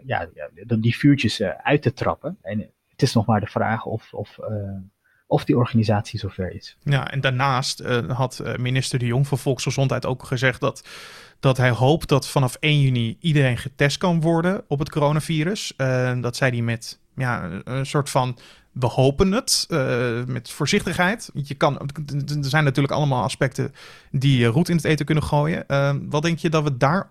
ja, 0.05 0.29
die 0.79 0.97
vuurtjes 0.97 1.39
uh, 1.39 1.49
uit 1.49 1.81
te 1.81 1.93
trappen. 1.93 2.37
En 2.41 2.59
het 2.87 3.01
is 3.01 3.13
nog 3.13 3.25
maar 3.25 3.39
de 3.39 3.47
vraag 3.47 3.85
of, 3.85 4.13
of, 4.13 4.37
uh, 4.39 4.47
of 5.27 5.45
die 5.45 5.57
organisatie 5.57 6.19
zover 6.19 6.51
is. 6.51 6.77
Ja, 6.83 7.11
en 7.11 7.21
daarnaast 7.21 7.83
had 8.07 8.43
minister 8.57 8.99
De 8.99 9.05
Jong 9.05 9.27
van 9.27 9.37
Volksgezondheid 9.37 10.05
ook 10.05 10.23
gezegd 10.23 10.59
dat, 10.61 10.87
dat 11.39 11.57
hij 11.57 11.69
hoopt 11.69 12.09
dat 12.09 12.27
vanaf 12.27 12.57
1 12.59 12.81
juni 12.81 13.17
iedereen 13.19 13.57
getest 13.57 13.97
kan 13.97 14.21
worden 14.21 14.63
op 14.67 14.79
het 14.79 14.89
coronavirus. 14.89 15.73
dat 16.21 16.35
zei 16.35 16.51
hij 16.51 16.61
met 16.61 16.99
ja, 17.15 17.61
een 17.63 17.85
soort 17.85 18.09
van 18.09 18.37
we 18.71 18.85
hopen 18.85 19.31
het 19.31 19.65
met 20.27 20.49
voorzichtigheid. 20.49 21.29
Je 21.33 21.55
kan, 21.55 21.79
er 21.79 22.45
zijn 22.45 22.63
natuurlijk 22.63 22.93
allemaal 22.93 23.23
aspecten 23.23 23.73
die 24.11 24.45
roet 24.45 24.69
in 24.69 24.75
het 24.75 24.85
eten 24.85 25.05
kunnen 25.05 25.23
gooien. 25.23 25.65
Wat 26.09 26.21
denk 26.21 26.39
je 26.39 26.49
dat 26.49 26.63
we 26.63 26.77
daar 26.77 27.09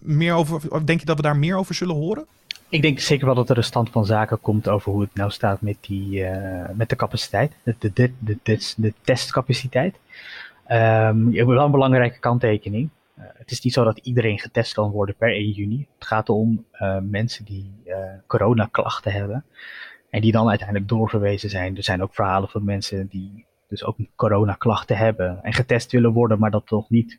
meer 0.00 0.34
over, 0.34 0.86
denk 0.86 1.00
je 1.00 1.06
dat 1.06 1.16
we 1.16 1.22
daar 1.22 1.36
meer 1.36 1.56
over 1.56 1.74
zullen 1.74 1.94
horen? 1.94 2.26
Ik 2.68 2.82
denk 2.82 2.98
zeker 2.98 3.26
wel 3.26 3.34
dat 3.34 3.50
er 3.50 3.56
een 3.56 3.64
stand 3.64 3.90
van 3.90 4.06
zaken 4.06 4.40
komt 4.40 4.68
over 4.68 4.92
hoe 4.92 5.00
het 5.00 5.14
nou 5.14 5.30
staat 5.30 5.60
met, 5.60 5.76
die, 5.80 6.20
uh, 6.20 6.68
met 6.74 6.88
de 6.88 6.96
capaciteit, 6.96 7.52
de, 7.62 7.76
de, 7.78 8.12
de, 8.18 8.72
de, 8.76 8.94
testcapaciteit. 9.02 9.98
Um, 10.68 11.30
je 11.32 11.46
wel 11.46 11.64
een 11.64 11.70
belangrijke 11.70 12.18
kanttekening. 12.18 12.88
Uh, 13.18 13.24
het 13.34 13.50
is 13.50 13.60
niet 13.60 13.72
zo 13.72 13.84
dat 13.84 13.98
iedereen 13.98 14.38
getest 14.38 14.74
kan 14.74 14.90
worden 14.90 15.14
per 15.14 15.28
1 15.28 15.50
juni. 15.50 15.86
Het 15.98 16.06
gaat 16.06 16.28
om 16.28 16.64
uh, 16.74 16.98
mensen 17.02 17.44
die 17.44 17.70
coronaklachten 18.26 19.12
hebben 19.12 19.44
en 20.10 20.20
die 20.20 20.32
dan 20.32 20.48
uiteindelijk 20.48 20.88
doorverwezen 20.88 21.50
zijn. 21.50 21.76
Er 21.76 21.82
zijn 21.82 22.02
ook 22.02 22.14
verhalen 22.14 22.48
van 22.48 22.64
mensen 22.64 23.06
die 23.06 23.44
dus 23.68 23.84
ook 23.84 23.96
coronaklachten 24.16 24.96
hebben 24.96 25.38
en 25.42 25.52
getest 25.52 25.92
willen 25.92 26.12
worden, 26.12 26.38
maar 26.38 26.50
dat 26.50 26.66
toch 26.66 26.90
niet 26.90 27.18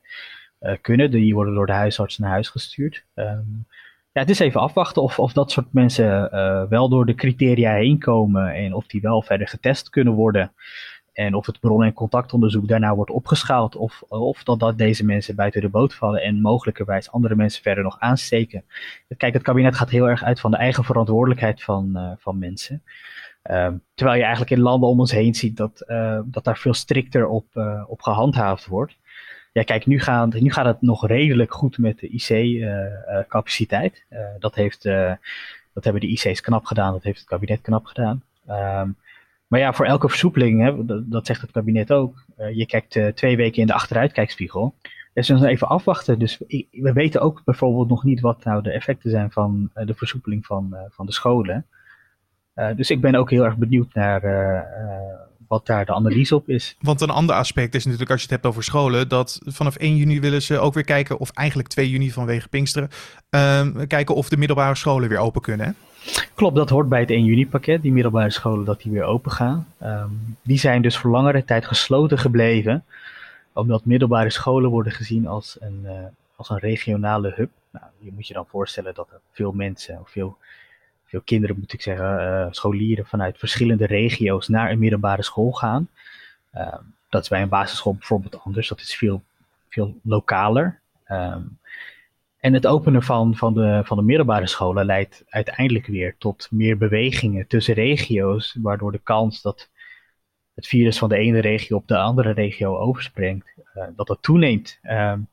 kunnen. 0.81 1.11
Die 1.11 1.33
worden 1.33 1.53
door 1.53 1.65
de 1.65 1.71
huisarts 1.71 2.17
naar 2.17 2.29
huis 2.29 2.49
gestuurd. 2.49 3.05
Um, 3.15 3.65
ja, 4.11 4.21
het 4.21 4.29
is 4.29 4.39
even 4.39 4.61
afwachten 4.61 5.01
of, 5.01 5.19
of 5.19 5.33
dat 5.33 5.51
soort 5.51 5.73
mensen 5.73 6.29
wel 6.69 6.89
door 6.89 7.05
de 7.05 7.15
criteria 7.15 7.73
heen 7.73 7.99
komen 7.99 8.53
en 8.53 8.73
of 8.73 8.87
die 8.87 9.01
wel 9.01 9.21
verder 9.21 9.47
getest 9.47 9.89
kunnen 9.89 10.13
worden. 10.13 10.51
En 11.13 11.33
of 11.33 11.45
het 11.45 11.59
bron- 11.59 11.83
en 11.83 11.93
contactonderzoek 11.93 12.67
daarna 12.67 12.95
wordt 12.95 13.11
opgeschaald. 13.11 13.75
Of, 13.75 14.01
of 14.07 14.43
dat, 14.43 14.59
dat 14.59 14.77
deze 14.77 15.05
mensen 15.05 15.35
buiten 15.35 15.61
de 15.61 15.69
boot 15.69 15.93
vallen 15.93 16.21
en 16.21 16.41
mogelijkerwijs 16.41 17.11
andere 17.11 17.35
mensen 17.35 17.61
verder 17.61 17.83
nog 17.83 17.99
aansteken. 17.99 18.63
Kijk, 19.17 19.33
het 19.33 19.43
kabinet 19.43 19.75
gaat 19.75 19.89
heel 19.89 20.09
erg 20.09 20.23
uit 20.23 20.39
van 20.39 20.51
de 20.51 20.57
eigen 20.57 20.83
verantwoordelijkheid 20.83 21.63
van, 21.63 21.91
uh, 21.93 22.11
van 22.17 22.37
mensen. 22.37 22.83
Uh, 23.51 23.67
terwijl 23.93 24.17
je 24.17 24.23
eigenlijk 24.23 24.51
in 24.51 24.61
landen 24.61 24.89
om 24.89 24.99
ons 24.99 25.11
heen 25.11 25.35
ziet 25.35 25.57
dat, 25.57 25.83
dat 26.25 26.43
daar 26.43 26.57
veel 26.57 26.73
strikter 26.73 27.27
op, 27.27 27.45
op 27.87 28.01
gehandhaafd 28.01 28.65
wordt. 28.65 28.97
Ja, 29.53 29.63
kijk, 29.63 29.85
nu 29.85 29.99
gaat, 29.99 30.33
nu 30.33 30.51
gaat 30.51 30.65
het 30.65 30.81
nog 30.81 31.07
redelijk 31.07 31.53
goed 31.53 31.77
met 31.77 31.99
de 31.99 32.07
IC-capaciteit. 32.07 34.05
dat, 34.39 34.55
heeft, 34.55 34.83
dat 35.73 35.83
hebben 35.83 36.01
de 36.01 36.07
IC's 36.07 36.41
knap 36.41 36.65
gedaan, 36.65 36.93
dat 36.93 37.03
heeft 37.03 37.19
het 37.19 37.27
kabinet 37.27 37.61
knap 37.61 37.85
gedaan. 37.85 38.23
Um, 38.49 38.97
maar 39.47 39.59
ja, 39.59 39.73
voor 39.73 39.85
elke 39.85 40.09
versoepeling, 40.09 40.61
hè, 40.61 40.85
dat, 40.85 41.11
dat, 41.11 41.25
zegt 41.25 41.41
het 41.41 41.51
kabinet 41.51 41.91
ook, 41.91 42.25
je 42.53 42.65
kijkt 42.65 43.15
twee 43.15 43.35
weken 43.35 43.61
in 43.61 43.67
de 43.67 43.73
achteruitkijkspiegel. 43.73 44.75
Dus 45.13 45.29
we 45.29 45.47
even 45.47 45.67
afwachten. 45.67 46.19
Dus 46.19 46.37
we 46.71 46.93
weten 46.93 47.21
ook 47.21 47.41
bijvoorbeeld 47.45 47.89
nog 47.89 48.03
niet 48.03 48.19
wat 48.19 48.43
nou 48.43 48.61
de 48.61 48.71
effecten 48.71 49.09
zijn 49.09 49.31
van 49.31 49.69
de 49.73 49.93
versoepeling 49.93 50.45
van, 50.45 50.75
van 50.89 51.05
de 51.05 51.11
scholen. 51.11 51.65
dus 52.75 52.89
ik 52.89 53.01
ben 53.01 53.15
ook 53.15 53.29
heel 53.29 53.43
erg 53.43 53.57
benieuwd 53.57 53.93
naar 53.93 54.21
wat 55.53 55.65
daar 55.65 55.85
de 55.85 55.93
analyse 55.93 56.35
op 56.35 56.49
is. 56.49 56.75
Want 56.79 57.01
een 57.01 57.09
ander 57.09 57.35
aspect 57.35 57.75
is 57.75 57.83
natuurlijk 57.83 58.11
als 58.11 58.19
je 58.19 58.25
het 58.25 58.35
hebt 58.35 58.45
over 58.45 58.63
scholen, 58.63 59.09
dat 59.09 59.39
vanaf 59.45 59.75
1 59.75 59.95
juni 59.95 60.19
willen 60.19 60.41
ze 60.41 60.59
ook 60.59 60.73
weer 60.73 60.83
kijken, 60.83 61.19
of 61.19 61.29
eigenlijk 61.31 61.67
2 61.67 61.89
juni 61.89 62.11
vanwege 62.11 62.47
Pinksteren, 62.47 62.89
ehm, 63.29 63.87
kijken 63.87 64.15
of 64.15 64.29
de 64.29 64.37
middelbare 64.37 64.75
scholen 64.75 65.09
weer 65.09 65.17
open 65.17 65.41
kunnen. 65.41 65.65
Hè? 65.65 65.71
Klopt, 66.35 66.55
dat 66.55 66.69
hoort 66.69 66.89
bij 66.89 66.99
het 66.99 67.09
1 67.09 67.23
juni 67.23 67.47
pakket, 67.47 67.81
die 67.81 67.91
middelbare 67.91 68.29
scholen, 68.29 68.65
dat 68.65 68.81
die 68.81 68.91
weer 68.91 69.03
open 69.03 69.31
gaan. 69.31 69.67
Um, 69.83 70.37
die 70.41 70.57
zijn 70.57 70.81
dus 70.81 70.97
voor 70.97 71.11
langere 71.11 71.45
tijd 71.45 71.65
gesloten 71.65 72.17
gebleven, 72.17 72.83
omdat 73.53 73.85
middelbare 73.85 74.29
scholen 74.29 74.69
worden 74.69 74.91
gezien 74.91 75.27
als 75.27 75.57
een, 75.59 75.79
uh, 75.83 75.91
als 76.35 76.49
een 76.49 76.59
regionale 76.59 77.33
hub. 77.35 77.49
Nou, 77.71 77.85
je 77.99 78.11
moet 78.13 78.27
je 78.27 78.33
dan 78.33 78.45
voorstellen 78.47 78.93
dat 78.93 79.07
er 79.11 79.19
veel 79.31 79.51
mensen, 79.51 79.99
of 79.99 80.09
veel, 80.09 80.37
veel 81.13 81.21
kinderen 81.21 81.59
moet 81.59 81.73
ik 81.73 81.81
zeggen, 81.81 82.19
uh, 82.19 82.47
scholieren 82.49 83.05
vanuit 83.05 83.37
verschillende 83.37 83.85
regio's 83.85 84.47
naar 84.47 84.71
een 84.71 84.79
middelbare 84.79 85.23
school 85.23 85.51
gaan. 85.51 85.87
Uh, 86.55 86.75
dat 87.09 87.21
is 87.21 87.29
bij 87.29 87.41
een 87.41 87.49
basisschool 87.49 87.93
bijvoorbeeld 87.93 88.39
anders, 88.39 88.67
dat 88.67 88.79
is 88.79 88.95
veel, 88.95 89.23
veel 89.69 89.95
lokaler. 90.03 90.79
Um, 91.11 91.57
en 92.39 92.53
het 92.53 92.67
openen 92.67 93.03
van, 93.03 93.35
van, 93.35 93.53
de, 93.53 93.81
van 93.83 93.97
de 93.97 94.03
middelbare 94.03 94.47
scholen 94.47 94.85
leidt 94.85 95.23
uiteindelijk 95.29 95.85
weer 95.85 96.15
tot 96.17 96.47
meer 96.51 96.77
bewegingen 96.77 97.47
tussen 97.47 97.73
regio's, 97.73 98.57
waardoor 98.61 98.91
de 98.91 99.01
kans 99.03 99.41
dat 99.41 99.69
het 100.53 100.67
virus 100.67 100.97
van 100.97 101.09
de 101.09 101.17
ene 101.17 101.39
regio 101.39 101.77
op 101.77 101.87
de 101.87 101.97
andere 101.97 102.31
regio 102.31 102.77
overspringt, 102.77 103.47
uh, 103.75 103.83
dat 103.95 104.07
dat 104.07 104.21
toeneemt. 104.21 104.79
Um, 104.83 105.27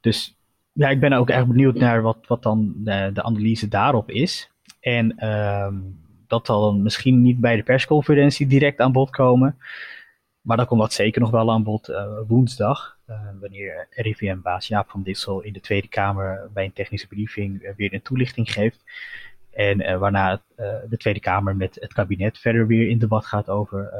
dus 0.00 0.36
ja, 0.72 0.88
ik 0.88 1.00
ben 1.00 1.12
ook 1.12 1.30
erg 1.30 1.46
benieuwd 1.46 1.74
naar 1.74 2.02
wat, 2.02 2.18
wat 2.26 2.42
dan 2.42 2.72
de, 2.76 3.10
de 3.14 3.22
analyse 3.22 3.68
daarop 3.68 4.10
is. 4.10 4.51
En 4.82 5.28
um, 5.28 6.00
dat 6.26 6.46
zal 6.46 6.60
dan 6.60 6.82
misschien 6.82 7.22
niet 7.22 7.40
bij 7.40 7.56
de 7.56 7.62
persconferentie 7.62 8.46
direct 8.46 8.80
aan 8.80 8.92
bod 8.92 9.10
komen. 9.10 9.58
Maar 10.40 10.56
dan 10.56 10.66
komt 10.66 10.80
dat 10.80 10.92
zeker 10.92 11.20
nog 11.20 11.30
wel 11.30 11.50
aan 11.50 11.62
bod 11.62 11.88
uh, 11.88 12.06
woensdag. 12.26 12.98
Uh, 13.08 13.20
wanneer 13.40 13.86
RIVM-baas 13.90 14.66
Jaap 14.66 14.90
van 14.90 15.02
Dissel 15.02 15.40
in 15.40 15.52
de 15.52 15.60
Tweede 15.60 15.88
Kamer 15.88 16.50
bij 16.52 16.64
een 16.64 16.72
technische 16.72 17.06
briefing 17.06 17.62
uh, 17.62 17.70
weer 17.76 17.94
een 17.94 18.02
toelichting 18.02 18.52
geeft. 18.52 18.82
En 19.50 19.98
waarna 19.98 20.42
de 20.88 20.96
Tweede 20.96 21.20
Kamer 21.20 21.56
met 21.56 21.74
het 21.80 21.92
kabinet 21.92 22.38
verder 22.38 22.66
weer 22.66 22.88
in 22.88 22.98
debat 22.98 23.26
gaat 23.26 23.48
over 23.48 23.92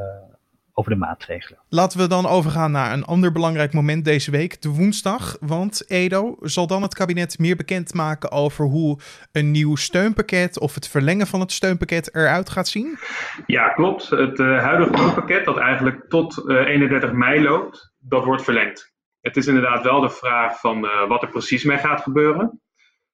over 0.73 0.91
de 0.91 0.99
maatregelen. 0.99 1.59
Laten 1.69 1.99
we 1.99 2.07
dan 2.07 2.27
overgaan 2.27 2.71
naar 2.71 2.93
een 2.93 3.05
ander 3.05 3.33
belangrijk 3.33 3.73
moment 3.73 4.05
deze 4.05 4.31
week, 4.31 4.63
de 4.63 4.69
woensdag. 4.69 5.37
Want 5.41 5.91
Edo, 5.91 6.37
zal 6.41 6.67
dan 6.67 6.83
het 6.83 6.95
kabinet 6.95 7.39
meer 7.39 7.57
bekendmaken 7.57 8.31
over 8.31 8.65
hoe 8.65 8.99
een 9.33 9.51
nieuw 9.51 9.77
steunpakket 9.77 10.59
of 10.59 10.75
het 10.75 10.89
verlengen 10.89 11.27
van 11.27 11.41
het 11.41 11.53
steunpakket 11.53 12.15
eruit 12.15 12.51
gaat 12.51 12.69
zien? 12.69 12.99
Ja, 13.47 13.69
klopt. 13.69 14.09
Het 14.09 14.39
uh, 14.39 14.63
huidige 14.63 14.97
steunpakket, 14.97 15.45
dat 15.45 15.59
eigenlijk 15.59 16.05
tot 16.09 16.43
uh, 16.47 16.67
31 16.67 17.13
mei 17.13 17.43
loopt, 17.43 17.93
dat 17.99 18.25
wordt 18.25 18.45
verlengd. 18.45 18.93
Het 19.21 19.37
is 19.37 19.47
inderdaad 19.47 19.83
wel 19.83 20.01
de 20.01 20.11
vraag 20.11 20.61
van 20.61 20.85
uh, 20.85 21.09
wat 21.09 21.23
er 21.23 21.29
precies 21.29 21.65
mee 21.65 21.79
gaat 21.79 22.01
gebeuren. 22.01 22.61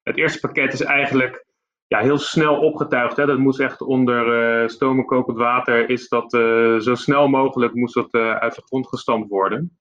Het 0.03 0.17
eerste 0.17 0.41
pakket 0.41 0.73
is 0.73 0.81
eigenlijk 0.81 1.47
ja, 1.89 1.99
heel 1.99 2.19
snel 2.19 2.57
opgetuigd. 2.61 3.17
Hè. 3.17 3.27
Dat 3.27 3.39
moest 3.39 3.61
echt 3.61 3.81
onder 3.81 4.63
uh, 4.63 4.69
stomen 4.69 5.05
kokend 5.05 5.37
water. 5.37 5.91
Is 5.91 6.09
dat 6.09 6.33
uh, 6.35 6.79
zo 6.79 6.95
snel 6.95 7.29
mogelijk 7.29 7.75
moest 7.75 7.95
dat 7.95 8.15
uh, 8.15 8.35
uit 8.35 8.55
de 8.55 8.63
grond 8.65 8.89
gestampt 8.89 9.29
worden. 9.29 9.79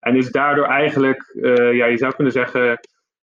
En 0.00 0.16
is 0.16 0.30
daardoor 0.30 0.64
eigenlijk, 0.64 1.32
ja, 1.72 1.86
je 1.86 1.96
zou 1.96 2.14
kunnen 2.14 2.32
zeggen, 2.32 2.80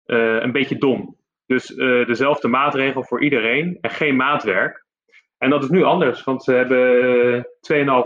een 0.06 0.52
beetje 0.52 0.78
dom. 0.78 1.18
Dus 1.46 1.68
dezelfde 2.08 2.48
maatregel 2.48 3.04
voor 3.04 3.22
iedereen 3.22 3.78
en 3.82 3.90
geen 3.90 4.16
maatwerk. 4.16 4.86
En 5.38 5.50
dat 5.50 5.64
is 5.64 5.70
nu 5.70 5.84
anders, 5.84 6.24
want 6.24 6.44
ze 6.44 6.52
hebben 6.52 7.48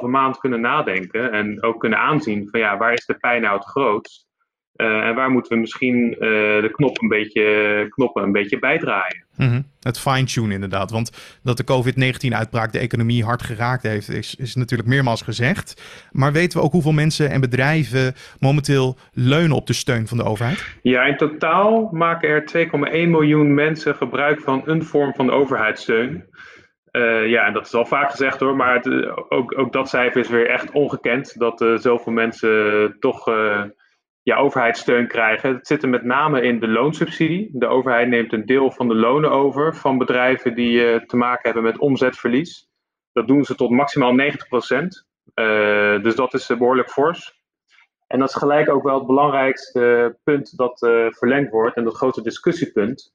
2,5 0.01 0.09
maand 0.09 0.37
kunnen 0.37 0.61
nadenken 0.61 1.31
en 1.31 1.63
ook 1.63 1.79
kunnen 1.79 1.99
aanzien 1.99 2.49
van 2.49 2.59
ja, 2.59 2.77
waar 2.77 2.93
is 2.93 3.05
de 3.05 3.17
pijn 3.17 3.41
nou 3.41 3.55
het 3.55 3.65
grootst? 3.65 4.27
En 4.75 5.15
waar 5.15 5.29
moeten 5.29 5.51
we 5.51 5.59
misschien 5.59 6.09
de 6.19 6.69
knop 6.71 7.01
een 7.01 7.07
beetje, 7.07 7.85
knoppen 7.89 8.23
een 8.23 8.31
beetje 8.31 8.59
bijdraaien? 8.59 9.22
Mm 9.35 9.49
-hmm. 9.49 9.71
Het 9.79 9.99
fine-tune 9.99 10.53
inderdaad. 10.53 10.91
Want 10.91 11.11
dat 11.43 11.57
de 11.57 11.63
COVID-19-uitbraak 11.63 12.71
de 12.71 12.79
economie 12.79 13.23
hard 13.23 13.43
geraakt 13.43 13.83
heeft, 13.83 14.09
is, 14.09 14.35
is 14.35 14.55
natuurlijk 14.55 14.89
meermaals 14.89 15.21
gezegd. 15.21 15.81
Maar 16.11 16.31
weten 16.31 16.59
we 16.59 16.65
ook 16.65 16.71
hoeveel 16.71 16.91
mensen 16.91 17.29
en 17.29 17.41
bedrijven 17.41 18.13
momenteel 18.39 18.97
leunen 19.13 19.55
op 19.55 19.67
de 19.67 19.73
steun 19.73 20.07
van 20.07 20.17
de 20.17 20.23
overheid? 20.23 20.75
Ja, 20.81 21.03
in 21.03 21.17
totaal 21.17 21.89
maken 21.91 22.29
er 22.29 22.67
2,1 22.67 23.09
miljoen 23.09 23.53
mensen 23.53 23.95
gebruik 23.95 24.41
van 24.41 24.61
een 24.65 24.83
vorm 24.83 25.13
van 25.13 25.31
overheidssteun. 25.31 26.31
Uh, 26.91 27.27
ja, 27.27 27.45
en 27.45 27.53
dat 27.53 27.65
is 27.65 27.73
al 27.73 27.85
vaak 27.85 28.11
gezegd 28.11 28.39
hoor, 28.39 28.55
maar 28.55 28.73
het, 28.73 28.87
ook, 29.29 29.57
ook 29.57 29.73
dat 29.73 29.89
cijfer 29.89 30.21
is 30.21 30.29
weer 30.29 30.49
echt 30.49 30.71
ongekend. 30.71 31.39
Dat 31.39 31.65
zoveel 31.75 32.13
mensen 32.13 32.95
toch 32.99 33.27
ja, 34.23 34.37
overheidssteun 34.37 35.07
krijgen. 35.07 35.55
Het 35.55 35.67
zit 35.67 35.83
er 35.83 35.89
met 35.89 36.03
name 36.03 36.41
in 36.41 36.59
de 36.59 36.67
loonsubsidie. 36.67 37.49
De 37.53 37.67
overheid 37.67 38.07
neemt 38.07 38.33
een 38.33 38.45
deel 38.45 38.71
van 38.71 38.87
de 38.87 38.95
lonen 38.95 39.31
over 39.31 39.75
van 39.75 39.97
bedrijven 39.97 40.55
die 40.55 40.93
uh, 40.93 40.99
te 40.99 41.17
maken 41.17 41.41
hebben 41.43 41.63
met 41.63 41.77
omzetverlies. 41.77 42.69
Dat 43.11 43.27
doen 43.27 43.43
ze 43.43 43.55
tot 43.55 43.69
maximaal 43.69 44.13
90 44.13 44.47
procent. 44.47 45.07
Uh, 45.35 46.03
dus 46.03 46.15
dat 46.15 46.33
is 46.33 46.47
behoorlijk 46.47 46.89
fors. 46.89 47.41
En 48.07 48.19
dat 48.19 48.29
is 48.29 48.35
gelijk 48.35 48.69
ook 48.69 48.83
wel 48.83 48.97
het 48.97 49.07
belangrijkste 49.07 50.17
punt 50.23 50.57
dat 50.57 50.79
verlengd 51.09 51.51
wordt 51.51 51.75
en 51.75 51.83
dat 51.83 51.95
grote 51.95 52.21
discussiepunt. 52.21 53.13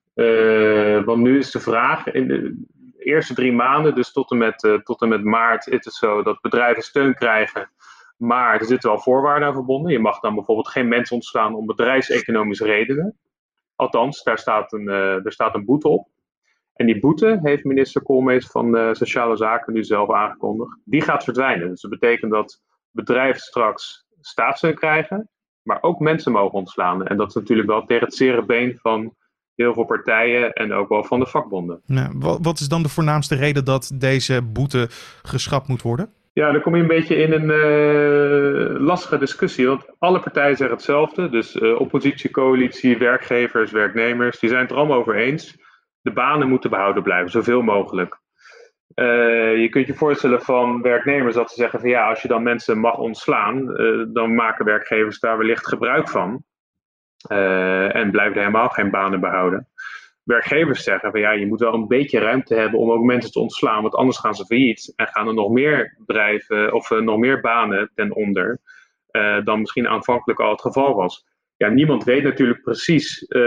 want 1.04 1.16
nu 1.16 1.38
is 1.38 1.50
de 1.50 1.60
vraag, 1.60 2.06
in 2.06 2.28
de 2.28 2.64
eerste 2.98 3.34
drie 3.34 3.52
maanden, 3.52 3.94
dus 3.94 4.12
tot 4.12 4.30
en 4.30 4.36
met, 4.36 4.80
tot 4.84 5.02
en 5.02 5.08
met 5.08 5.24
maart, 5.24 5.66
is 5.66 5.84
het 5.84 5.94
zo 5.94 6.22
dat 6.22 6.40
bedrijven 6.40 6.82
steun 6.82 7.14
krijgen 7.14 7.70
maar 8.18 8.60
er 8.60 8.66
zitten 8.66 8.90
wel 8.90 9.00
voorwaarden 9.00 9.48
aan 9.48 9.54
verbonden. 9.54 9.92
Je 9.92 9.98
mag 9.98 10.20
dan 10.20 10.34
bijvoorbeeld 10.34 10.68
geen 10.68 10.88
mensen 10.88 11.14
ontslaan 11.14 11.54
om 11.54 11.66
bedrijfseconomische 11.66 12.64
redenen. 12.64 13.18
Althans, 13.74 14.22
daar 14.22 14.38
staat 14.38 14.72
een, 14.72 14.88
uh, 14.88 15.24
er 15.24 15.32
staat 15.32 15.54
een 15.54 15.64
boete 15.64 15.88
op. 15.88 16.08
En 16.72 16.86
die 16.86 17.00
boete 17.00 17.38
heeft 17.42 17.64
minister 17.64 18.02
Koolmees 18.02 18.46
van 18.46 18.76
uh, 18.76 18.92
Sociale 18.92 19.36
Zaken 19.36 19.72
nu 19.72 19.84
zelf 19.84 20.12
aangekondigd. 20.12 20.78
Die 20.84 21.02
gaat 21.02 21.24
verdwijnen. 21.24 21.68
Dus 21.68 21.80
dat 21.80 21.90
betekent 21.90 22.32
dat 22.32 22.62
bedrijven 22.90 23.40
straks 23.40 24.06
staatssteun 24.20 24.74
krijgen, 24.74 25.28
maar 25.62 25.82
ook 25.82 25.98
mensen 25.98 26.32
mogen 26.32 26.58
ontslaan. 26.58 27.06
En 27.06 27.16
dat 27.16 27.28
is 27.28 27.34
natuurlijk 27.34 27.68
wel 27.68 27.84
tegen 27.84 28.04
het 28.04 28.14
zere 28.14 28.44
been 28.44 28.78
van 28.80 29.14
heel 29.54 29.74
veel 29.74 29.84
partijen 29.84 30.52
en 30.52 30.72
ook 30.72 30.88
wel 30.88 31.04
van 31.04 31.20
de 31.20 31.26
vakbonden. 31.26 31.80
Ja, 31.84 32.10
wat 32.18 32.60
is 32.60 32.68
dan 32.68 32.82
de 32.82 32.88
voornaamste 32.88 33.34
reden 33.34 33.64
dat 33.64 33.90
deze 33.94 34.42
boete 34.42 34.88
geschrapt 35.22 35.68
moet 35.68 35.82
worden? 35.82 36.12
Ja, 36.38 36.52
dan 36.52 36.60
kom 36.60 36.74
je 36.74 36.80
een 36.82 36.88
beetje 36.88 37.16
in 37.16 37.32
een 37.32 37.50
uh, 37.50 38.80
lastige 38.80 39.18
discussie. 39.18 39.66
Want 39.66 39.86
alle 39.98 40.20
partijen 40.20 40.56
zeggen 40.56 40.76
hetzelfde. 40.76 41.28
Dus 41.28 41.54
uh, 41.54 41.80
oppositie, 41.80 42.30
coalitie, 42.30 42.98
werkgevers, 42.98 43.70
werknemers, 43.70 44.38
die 44.38 44.48
zijn 44.48 44.62
het 44.62 44.70
er 44.70 44.76
allemaal 44.76 44.98
over 44.98 45.16
eens. 45.16 45.56
De 46.00 46.12
banen 46.12 46.48
moeten 46.48 46.70
behouden 46.70 47.02
blijven, 47.02 47.30
zoveel 47.30 47.62
mogelijk. 47.62 48.20
je 48.94 49.66
kunt 49.70 49.86
je 49.86 49.94
voorstellen 49.94 50.42
van 50.42 50.82
werknemers 50.82 51.34
dat 51.34 51.50
ze 51.50 51.60
zeggen 51.60 51.80
van 51.80 51.88
ja, 51.88 52.08
als 52.08 52.22
je 52.22 52.28
dan 52.28 52.42
mensen 52.42 52.78
mag 52.78 52.98
ontslaan, 52.98 53.66
dan 54.12 54.34
maken 54.34 54.64
werkgevers 54.64 55.18
daar 55.18 55.38
wellicht 55.38 55.68
gebruik 55.68 56.08
van. 56.08 56.44
en 57.92 58.10
blijven 58.10 58.38
helemaal 58.38 58.68
geen 58.68 58.90
banen 58.90 59.20
behouden 59.20 59.68
werkgevers 60.28 60.82
zeggen 60.82 61.10
van 61.10 61.20
ja, 61.20 61.30
je 61.30 61.46
moet 61.46 61.60
wel 61.60 61.74
een 61.74 61.86
beetje 61.86 62.18
ruimte 62.18 62.54
hebben 62.54 62.80
om 62.80 62.90
ook 62.90 63.04
mensen 63.04 63.30
te 63.30 63.40
ontslaan, 63.40 63.82
want 63.82 63.94
anders 63.94 64.18
gaan 64.18 64.34
ze 64.34 64.44
failliet 64.44 64.92
en 64.96 65.06
gaan 65.06 65.28
er 65.28 65.34
nog 65.34 65.50
meer 65.50 65.94
bedrijven 65.98 66.72
of 66.72 66.90
uh, 66.90 67.00
nog 67.00 67.18
meer 67.18 67.40
banen 67.40 67.90
ten 67.94 68.14
onder 68.14 68.58
uh, 69.10 69.44
dan 69.44 69.60
misschien 69.60 69.88
aanvankelijk 69.88 70.40
al 70.40 70.50
het 70.50 70.60
geval 70.60 70.94
was. 70.94 71.26
Ja, 71.56 71.68
niemand 71.68 72.04
weet 72.04 72.22
natuurlijk 72.22 72.62
precies 72.62 73.22
uh, 73.28 73.40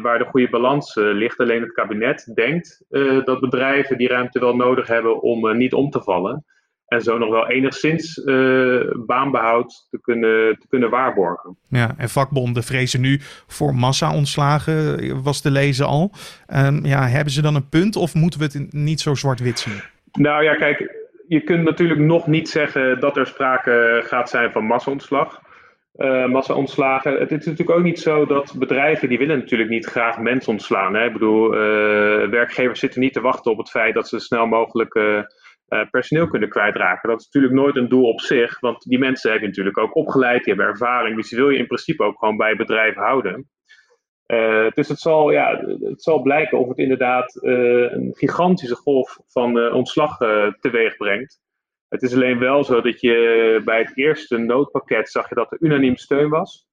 waar 0.00 0.18
de 0.18 0.24
goede 0.24 0.48
balans 0.48 0.94
ligt. 0.94 1.38
Alleen 1.38 1.62
het 1.62 1.72
kabinet 1.72 2.30
denkt 2.34 2.84
dat 3.24 3.40
bedrijven 3.40 3.98
die 3.98 4.08
ruimte 4.08 4.38
wel 4.38 4.56
nodig 4.56 4.86
hebben 4.86 5.22
om 5.22 5.56
niet 5.56 5.72
om 5.72 5.90
te 5.90 6.02
vallen. 6.02 6.44
En 6.86 7.02
zo 7.02 7.18
nog 7.18 7.30
wel 7.30 7.48
enigszins 7.48 8.16
uh, 8.16 8.80
baanbehoud 9.06 9.86
te 9.90 10.00
kunnen, 10.00 10.58
te 10.58 10.66
kunnen 10.68 10.90
waarborgen. 10.90 11.56
Ja, 11.68 11.94
en 11.96 12.08
vakbonden 12.08 12.62
vrezen 12.62 13.00
nu 13.00 13.20
voor 13.46 13.74
massa-ontslagen, 13.74 15.22
was 15.22 15.40
te 15.40 15.50
lezen 15.50 15.86
al. 15.86 16.12
Um, 16.54 16.84
ja, 16.84 17.06
hebben 17.06 17.32
ze 17.32 17.42
dan 17.42 17.54
een 17.54 17.68
punt 17.68 17.96
of 17.96 18.14
moeten 18.14 18.40
we 18.40 18.44
het 18.44 18.72
niet 18.72 19.00
zo 19.00 19.14
zwart-wit 19.14 19.58
zien? 19.58 19.80
Nou 20.12 20.42
ja, 20.42 20.54
kijk, 20.54 20.94
je 21.28 21.40
kunt 21.40 21.64
natuurlijk 21.64 22.00
nog 22.00 22.26
niet 22.26 22.48
zeggen 22.48 23.00
dat 23.00 23.16
er 23.16 23.26
sprake 23.26 24.02
gaat 24.04 24.30
zijn 24.30 24.52
van 24.52 24.64
massa-ontslag. 24.64 25.44
Uh, 25.96 26.26
massa-ontslagen. 26.26 27.12
Het 27.12 27.30
is 27.30 27.46
natuurlijk 27.46 27.78
ook 27.78 27.84
niet 27.84 28.00
zo 28.00 28.26
dat 28.26 28.54
bedrijven, 28.58 29.08
die 29.08 29.18
willen 29.18 29.38
natuurlijk 29.38 29.70
niet 29.70 29.86
graag 29.86 30.18
mensen 30.18 30.52
ontslaan. 30.52 30.94
Hè? 30.94 31.06
Ik 31.06 31.12
bedoel, 31.12 31.54
uh, 31.54 32.28
werkgevers 32.28 32.80
zitten 32.80 33.00
niet 33.00 33.12
te 33.12 33.20
wachten 33.20 33.50
op 33.52 33.58
het 33.58 33.70
feit 33.70 33.94
dat 33.94 34.08
ze 34.08 34.18
snel 34.18 34.46
mogelijk 34.46 34.94
uh, 35.68 35.90
personeel 35.90 36.28
kunnen 36.28 36.48
kwijtraken. 36.48 37.08
Dat 37.08 37.20
is 37.20 37.24
natuurlijk 37.24 37.54
nooit 37.54 37.76
een 37.76 37.88
doel 37.88 38.08
op 38.08 38.20
zich, 38.20 38.60
want 38.60 38.82
die 38.82 38.98
mensen 38.98 39.30
heb 39.30 39.40
je 39.40 39.46
natuurlijk 39.46 39.78
ook 39.78 39.96
opgeleid, 39.96 40.44
die 40.44 40.54
hebben 40.54 40.72
ervaring, 40.72 41.16
dus 41.16 41.28
die 41.28 41.38
wil 41.38 41.50
je 41.50 41.58
in 41.58 41.66
principe 41.66 42.04
ook 42.04 42.18
gewoon 42.18 42.36
bij 42.36 42.48
het 42.48 42.58
bedrijf 42.58 42.94
houden. 42.94 43.50
Uh, 44.26 44.70
dus 44.70 44.88
het 44.88 44.98
zal, 44.98 45.30
ja, 45.30 45.64
het 45.80 46.02
zal 46.02 46.22
blijken 46.22 46.58
of 46.58 46.68
het 46.68 46.78
inderdaad 46.78 47.38
uh, 47.42 47.92
een 47.92 48.12
gigantische 48.14 48.74
golf 48.74 49.18
van 49.26 49.72
ontslag 49.72 50.16
teweeg 50.60 50.96
brengt. 50.96 51.40
Het 51.88 52.02
is 52.02 52.14
alleen 52.14 52.38
wel 52.38 52.64
zo 52.64 52.80
dat 52.80 53.00
je 53.00 53.62
bij 53.64 53.78
het 53.78 53.96
eerste 53.96 54.38
noodpakket 54.38 55.10
zag 55.10 55.28
je 55.28 55.34
dat 55.34 55.52
er 55.52 55.60
unaniem 55.60 55.96
steun 55.96 56.28
was. 56.28 56.68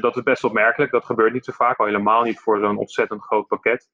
dat 0.00 0.16
is 0.16 0.22
best 0.22 0.44
opmerkelijk, 0.44 0.92
dat 0.92 1.04
gebeurt 1.04 1.32
niet 1.32 1.44
zo 1.44 1.52
vaak, 1.52 1.78
al 1.78 1.86
helemaal 1.86 2.22
niet 2.22 2.40
voor 2.40 2.58
zo'n 2.60 2.78
ontzettend 2.78 3.22
groot 3.22 3.46
pakket. 3.46 3.88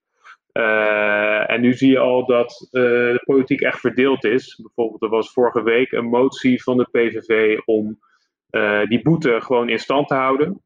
Uh, 0.56 1.50
en 1.50 1.60
nu 1.60 1.72
zie 1.72 1.90
je 1.90 1.98
al 1.98 2.26
dat 2.26 2.68
uh, 2.72 2.82
de 2.82 3.22
politiek 3.24 3.60
echt 3.60 3.80
verdeeld 3.80 4.24
is. 4.24 4.60
Bijvoorbeeld, 4.62 5.02
er 5.02 5.08
was 5.08 5.32
vorige 5.32 5.62
week 5.62 5.92
een 5.92 6.08
motie 6.08 6.62
van 6.62 6.76
de 6.76 6.88
PVV 6.90 7.58
om 7.64 7.98
uh, 8.50 8.84
die 8.84 9.02
boete 9.02 9.40
gewoon 9.40 9.68
in 9.68 9.78
stand 9.78 10.08
te 10.08 10.14
houden. 10.14 10.62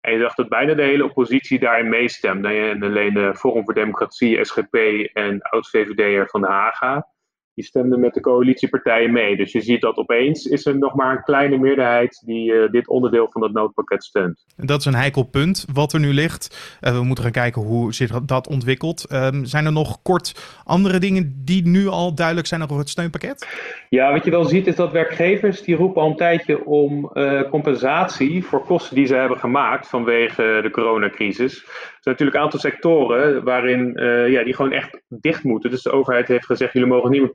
En 0.00 0.12
je 0.12 0.20
zag 0.20 0.34
dat 0.34 0.48
bijna 0.48 0.74
de 0.74 0.82
hele 0.82 1.04
oppositie 1.04 1.58
daarin 1.58 1.88
meestemde. 1.88 2.48
En 2.48 2.82
alleen 2.82 3.14
de 3.14 3.34
Forum 3.34 3.64
voor 3.64 3.74
Democratie, 3.74 4.44
SGP 4.44 4.74
en 5.12 5.42
oud-VVD'er 5.42 6.28
van 6.28 6.40
de 6.40 6.46
Haga 6.46 7.13
die 7.54 7.64
stemden 7.64 8.00
met 8.00 8.14
de 8.14 8.20
coalitiepartijen 8.20 9.12
mee. 9.12 9.36
Dus 9.36 9.52
je 9.52 9.60
ziet 9.60 9.80
dat 9.80 9.96
opeens 9.96 10.44
is 10.44 10.66
er 10.66 10.78
nog 10.78 10.94
maar 10.94 11.16
een 11.16 11.22
kleine 11.22 11.58
meerderheid 11.58 12.22
die 12.26 12.52
uh, 12.52 12.70
dit 12.70 12.88
onderdeel 12.88 13.28
van 13.30 13.42
het 13.42 13.52
noodpakket 13.52 14.04
steunt. 14.04 14.44
En 14.56 14.66
dat 14.66 14.78
is 14.78 14.84
een 14.84 14.94
heikel 14.94 15.22
punt 15.22 15.66
wat 15.72 15.92
er 15.92 16.00
nu 16.00 16.12
ligt. 16.12 16.78
Uh, 16.80 16.98
we 16.98 17.04
moeten 17.04 17.24
gaan 17.24 17.32
kijken 17.32 17.62
hoe 17.62 17.94
zich 17.94 18.10
dat 18.10 18.48
ontwikkelt. 18.48 19.12
Um, 19.12 19.44
zijn 19.44 19.66
er 19.66 19.72
nog 19.72 20.02
kort 20.02 20.60
andere 20.64 20.98
dingen 20.98 21.42
die 21.44 21.66
nu 21.66 21.86
al 21.86 22.14
duidelijk 22.14 22.46
zijn 22.46 22.62
over 22.62 22.78
het 22.78 22.88
steunpakket? 22.88 23.48
Ja, 23.88 24.12
wat 24.12 24.24
je 24.24 24.30
wel 24.30 24.44
ziet 24.44 24.66
is 24.66 24.76
dat 24.76 24.92
werkgevers 24.92 25.62
die 25.62 25.76
roepen 25.76 26.02
al 26.02 26.10
een 26.10 26.16
tijdje 26.16 26.64
om 26.66 27.10
uh, 27.14 27.42
compensatie 27.50 28.44
voor 28.44 28.64
kosten 28.64 28.96
die 28.96 29.06
ze 29.06 29.14
hebben 29.14 29.38
gemaakt 29.38 29.88
vanwege 29.88 30.60
de 30.62 30.70
coronacrisis. 30.70 31.54
Er 31.54 32.10
zijn 32.10 32.16
natuurlijk 32.18 32.36
een 32.36 32.42
aantal 32.42 32.60
sectoren 32.60 33.44
waarin 33.44 33.92
ja, 34.30 34.44
die 34.44 34.54
gewoon 34.54 34.72
echt 34.72 35.00
dicht 35.08 35.44
moeten. 35.44 35.70
Dus 35.70 35.82
de 35.82 35.90
overheid 35.90 36.28
heeft 36.28 36.46
gezegd, 36.46 36.72
jullie 36.72 36.88
mogen 36.88 37.10
niet 37.10 37.20
meer 37.20 37.32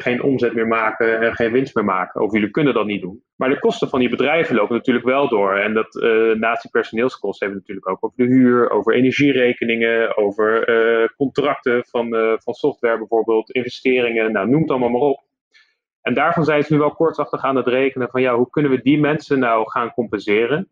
geen 0.00 0.22
omzet 0.22 0.54
meer 0.54 0.66
maken 0.66 1.20
en 1.20 1.34
geen 1.34 1.52
winst 1.52 1.74
meer 1.74 1.84
maken. 1.84 2.22
Of 2.22 2.32
jullie 2.32 2.50
kunnen 2.50 2.74
dat 2.74 2.86
niet 2.86 3.00
doen. 3.00 3.22
Maar 3.36 3.48
de 3.48 3.58
kosten 3.58 3.88
van 3.88 4.00
die 4.00 4.08
bedrijven 4.08 4.54
lopen 4.54 4.76
natuurlijk 4.76 5.06
wel 5.06 5.28
door. 5.28 5.54
En 5.54 5.74
dat 5.74 5.94
uh, 5.94 6.34
naast 6.34 6.62
die 6.62 6.70
personeelskosten 6.70 7.46
hebben 7.46 7.64
we 7.66 7.72
natuurlijk 7.72 7.88
ook 7.88 8.10
over 8.10 8.26
de 8.26 8.34
huur, 8.34 8.70
over 8.70 8.94
energierekeningen, 8.94 10.16
over 10.16 10.68
uh, 10.68 11.08
contracten 11.16 11.84
van, 11.84 12.14
uh, 12.14 12.32
van 12.36 12.54
software 12.54 12.98
bijvoorbeeld, 12.98 13.50
investeringen, 13.50 14.32
nou 14.32 14.48
noem 14.48 14.60
het 14.60 14.70
allemaal 14.70 14.90
maar 14.90 15.00
op. 15.00 15.28
En 16.02 16.14
daarvan 16.14 16.44
zijn 16.44 16.62
ze 16.62 16.72
nu 16.72 16.78
wel 16.78 16.94
kortachtig 16.94 17.42
aan 17.42 17.56
het 17.56 17.66
rekenen 17.66 18.10
van 18.10 18.20
ja, 18.20 18.36
hoe 18.36 18.50
kunnen 18.50 18.70
we 18.70 18.82
die 18.82 19.00
mensen 19.00 19.38
nou 19.38 19.70
gaan 19.70 19.92
compenseren? 19.92 20.68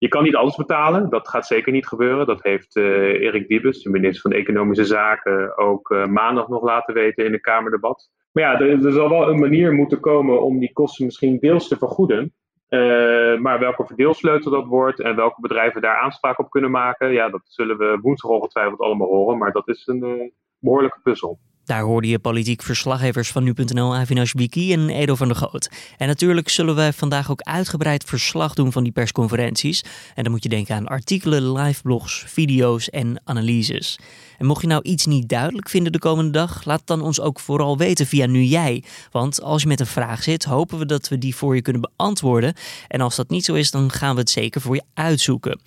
Je 0.00 0.08
kan 0.08 0.22
niet 0.22 0.36
alles 0.36 0.56
betalen, 0.56 1.10
dat 1.10 1.28
gaat 1.28 1.46
zeker 1.46 1.72
niet 1.72 1.86
gebeuren. 1.86 2.26
Dat 2.26 2.42
heeft 2.42 2.76
uh, 2.76 2.84
Erik 3.22 3.48
Diebes, 3.48 3.82
de 3.82 3.90
minister 3.90 4.30
van 4.30 4.40
Economische 4.40 4.84
Zaken, 4.84 5.58
ook 5.58 5.90
uh, 5.90 6.06
maandag 6.06 6.48
nog 6.48 6.62
laten 6.62 6.94
weten 6.94 7.24
in 7.24 7.32
een 7.32 7.40
Kamerdebat. 7.40 8.10
Maar 8.32 8.44
ja, 8.44 8.60
er, 8.60 8.92
zal 8.92 9.08
wel 9.08 9.28
een 9.28 9.38
manier 9.38 9.72
moeten 9.72 10.00
komen 10.00 10.42
om 10.42 10.58
die 10.58 10.72
kosten 10.72 11.04
misschien 11.04 11.38
deels 11.38 11.68
te 11.68 11.76
vergoeden. 11.76 12.34
Uh, 12.68 13.38
maar 13.38 13.58
welke 13.58 13.86
verdeelsleutel 13.86 14.50
dat 14.50 14.66
wordt 14.66 15.00
en 15.00 15.16
welke 15.16 15.40
bedrijven 15.40 15.80
daar 15.80 16.00
aanspraak 16.00 16.38
op 16.38 16.50
kunnen 16.50 16.70
maken, 16.70 17.12
ja, 17.12 17.28
dat 17.28 17.42
zullen 17.44 17.78
we 17.78 17.98
woensdag 18.02 18.30
ongetwijfeld 18.30 18.80
allemaal 18.80 19.08
horen. 19.08 19.38
Maar 19.38 19.52
dat 19.52 19.68
is 19.68 19.86
een 19.86 20.32
behoorlijke 20.58 21.00
puzzel. 21.02 21.38
Daar 21.64 21.82
hoorde 21.82 22.08
je 22.08 22.18
politiek 22.18 22.62
verslaggevers 22.62 23.30
van 23.30 23.44
nu.nl, 23.44 23.94
Avinash 23.94 24.32
Biki 24.32 24.72
en 24.72 24.88
Edo 24.88 25.14
van 25.14 25.28
der 25.28 25.36
Goot. 25.36 25.70
En 25.96 26.06
natuurlijk 26.06 26.48
zullen 26.48 26.76
we 26.76 26.92
vandaag 26.92 27.30
ook 27.30 27.40
uitgebreid 27.40 28.04
verslag 28.04 28.54
doen 28.54 28.72
van 28.72 28.82
die 28.82 28.92
persconferenties. 28.92 29.84
En 30.14 30.22
dan 30.22 30.32
moet 30.32 30.42
je 30.42 30.48
denken 30.48 30.74
aan 30.74 30.86
artikelen, 30.86 31.52
liveblogs, 31.52 32.24
video's 32.26 32.88
en 32.88 33.20
analyses. 33.24 33.98
En 34.38 34.46
mocht 34.46 34.60
je 34.60 34.66
nou 34.66 34.82
iets 34.82 35.06
niet 35.06 35.28
duidelijk 35.28 35.68
vinden 35.68 35.92
de 35.92 35.98
komende 35.98 36.30
dag, 36.30 36.64
laat 36.64 36.82
dan 36.84 37.02
ons 37.02 37.20
ook 37.20 37.40
vooral 37.40 37.76
weten 37.76 38.06
via 38.06 38.26
Nu 38.26 38.42
Jij. 38.42 38.84
Want 39.10 39.42
als 39.42 39.62
je 39.62 39.68
met 39.68 39.80
een 39.80 39.86
vraag 39.86 40.22
zit, 40.22 40.44
hopen 40.44 40.78
we 40.78 40.86
dat 40.86 41.08
we 41.08 41.18
die 41.18 41.36
voor 41.36 41.54
je 41.54 41.62
kunnen 41.62 41.90
beantwoorden. 41.96 42.54
En 42.88 43.00
als 43.00 43.16
dat 43.16 43.30
niet 43.30 43.44
zo 43.44 43.54
is, 43.54 43.70
dan 43.70 43.90
gaan 43.90 44.14
we 44.14 44.20
het 44.20 44.30
zeker 44.30 44.60
voor 44.60 44.74
je 44.74 44.82
uitzoeken. 44.94 45.60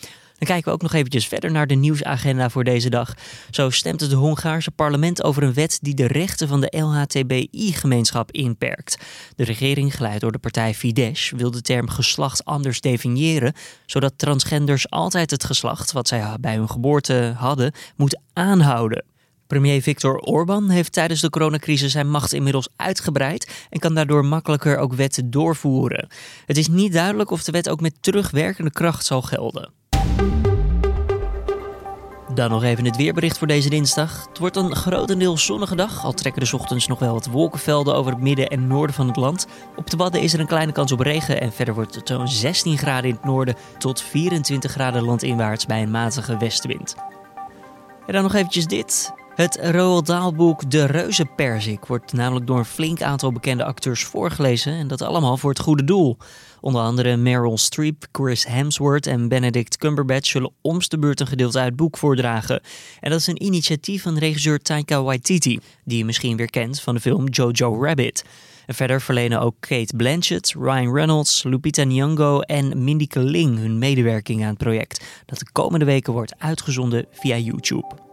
Dan 0.43 0.51
kijken 0.51 0.71
we 0.71 0.77
ook 0.77 0.91
nog 0.91 0.93
eventjes 0.93 1.27
verder 1.27 1.51
naar 1.51 1.67
de 1.67 1.75
nieuwsagenda 1.75 2.49
voor 2.49 2.63
deze 2.63 2.89
dag. 2.89 3.13
Zo 3.51 3.69
stemt 3.69 4.01
het 4.01 4.11
Hongaarse 4.11 4.71
parlement 4.71 5.23
over 5.23 5.43
een 5.43 5.53
wet 5.53 5.79
die 5.81 5.93
de 5.93 6.07
rechten 6.07 6.47
van 6.47 6.61
de 6.61 6.77
LHTBI-gemeenschap 6.77 8.31
inperkt. 8.31 8.97
De 9.35 9.43
regering, 9.43 9.95
geleid 9.95 10.21
door 10.21 10.31
de 10.31 10.37
partij 10.37 10.73
Fidesz, 10.73 11.31
wil 11.31 11.51
de 11.51 11.61
term 11.61 11.89
geslacht 11.89 12.45
anders 12.45 12.81
definiëren, 12.81 13.53
zodat 13.85 14.17
transgenders 14.17 14.89
altijd 14.89 15.31
het 15.31 15.43
geslacht 15.43 15.91
wat 15.91 16.07
zij 16.07 16.35
bij 16.39 16.55
hun 16.55 16.69
geboorte 16.69 17.33
hadden, 17.37 17.73
moeten 17.95 18.21
aanhouden. 18.33 19.05
Premier 19.47 19.81
Viktor 19.81 20.17
Orban 20.19 20.69
heeft 20.69 20.91
tijdens 20.91 21.21
de 21.21 21.29
coronacrisis 21.29 21.91
zijn 21.91 22.09
macht 22.09 22.33
inmiddels 22.33 22.69
uitgebreid 22.75 23.65
en 23.69 23.79
kan 23.79 23.93
daardoor 23.93 24.25
makkelijker 24.25 24.77
ook 24.77 24.93
wetten 24.93 25.31
doorvoeren. 25.31 26.07
Het 26.45 26.57
is 26.57 26.67
niet 26.67 26.93
duidelijk 26.93 27.31
of 27.31 27.43
de 27.43 27.51
wet 27.51 27.69
ook 27.69 27.81
met 27.81 27.95
terugwerkende 27.99 28.71
kracht 28.71 29.05
zal 29.05 29.21
gelden. 29.21 29.81
Dan 32.33 32.49
nog 32.49 32.63
even 32.63 32.85
het 32.85 32.95
weerbericht 32.95 33.37
voor 33.37 33.47
deze 33.47 33.69
dinsdag. 33.69 34.25
Het 34.29 34.37
wordt 34.37 34.55
een 34.55 34.75
grotendeels 34.75 35.45
zonnige 35.45 35.75
dag, 35.75 36.03
al 36.03 36.13
trekken 36.13 36.43
de 36.43 36.57
ochtends 36.57 36.87
nog 36.87 36.99
wel 36.99 37.13
wat 37.13 37.25
wolkenvelden 37.25 37.95
over 37.95 38.11
het 38.11 38.21
midden 38.21 38.47
en 38.47 38.67
noorden 38.67 38.95
van 38.95 39.07
het 39.07 39.15
land. 39.15 39.47
Op 39.75 39.89
de 39.89 39.97
Wadden 39.97 40.21
is 40.21 40.33
er 40.33 40.39
een 40.39 40.47
kleine 40.47 40.71
kans 40.71 40.91
op 40.91 40.99
regen 40.99 41.41
en 41.41 41.51
verder 41.51 41.73
wordt 41.73 41.95
het 41.95 42.07
zo'n 42.07 42.27
16 42.27 42.77
graden 42.77 43.09
in 43.09 43.15
het 43.15 43.25
noorden 43.25 43.55
tot 43.77 44.01
24 44.01 44.71
graden 44.71 45.03
landinwaarts 45.03 45.65
bij 45.65 45.81
een 45.81 45.91
matige 45.91 46.37
westenwind. 46.37 46.95
En 48.05 48.13
dan 48.13 48.23
nog 48.23 48.33
eventjes 48.33 48.67
dit. 48.67 49.13
Het 49.35 49.59
Roald 49.61 50.05
Dahl-boek 50.05 50.71
De 50.71 50.85
Reuzenperzik 50.85 51.85
wordt 51.85 52.13
namelijk 52.13 52.47
door 52.47 52.57
een 52.57 52.65
flink 52.65 53.01
aantal 53.01 53.31
bekende 53.31 53.63
acteurs 53.63 54.03
voorgelezen 54.03 54.73
en 54.73 54.87
dat 54.87 55.01
allemaal 55.01 55.37
voor 55.37 55.49
het 55.49 55.59
goede 55.59 55.83
doel. 55.83 56.17
Onder 56.61 56.81
andere 56.81 57.17
Meryl 57.17 57.57
Streep, 57.57 58.05
Chris 58.11 58.45
Hemsworth 58.45 59.07
en 59.07 59.27
Benedict 59.27 59.77
Cumberbatch 59.77 60.29
zullen 60.29 60.51
omst 60.61 60.91
de 60.91 60.97
een 60.99 61.27
gedeelte 61.27 61.57
uit 61.57 61.67
het 61.67 61.75
boek 61.75 61.97
voordragen. 61.97 62.61
En 62.99 63.09
dat 63.09 63.19
is 63.19 63.27
een 63.27 63.43
initiatief 63.43 64.03
van 64.03 64.17
regisseur 64.17 64.59
Taika 64.59 65.03
Waititi, 65.03 65.59
die 65.83 65.97
je 65.97 66.05
misschien 66.05 66.37
weer 66.37 66.49
kent 66.49 66.81
van 66.81 66.95
de 66.95 67.01
film 67.01 67.27
Jojo 67.27 67.83
Rabbit. 67.83 68.25
En 68.65 68.75
verder 68.75 69.01
verlenen 69.01 69.41
ook 69.41 69.55
Kate 69.59 69.95
Blanchett, 69.95 70.53
Ryan 70.59 70.93
Reynolds, 70.93 71.43
Lupita 71.43 71.83
Nyong'o 71.83 72.39
en 72.39 72.83
Mindy 72.83 73.07
Kaling 73.07 73.57
hun 73.57 73.77
medewerking 73.77 74.41
aan 74.41 74.49
het 74.49 74.57
project, 74.57 75.05
dat 75.25 75.39
de 75.39 75.51
komende 75.51 75.85
weken 75.85 76.13
wordt 76.13 76.39
uitgezonden 76.39 77.05
via 77.11 77.37
YouTube. 77.37 78.12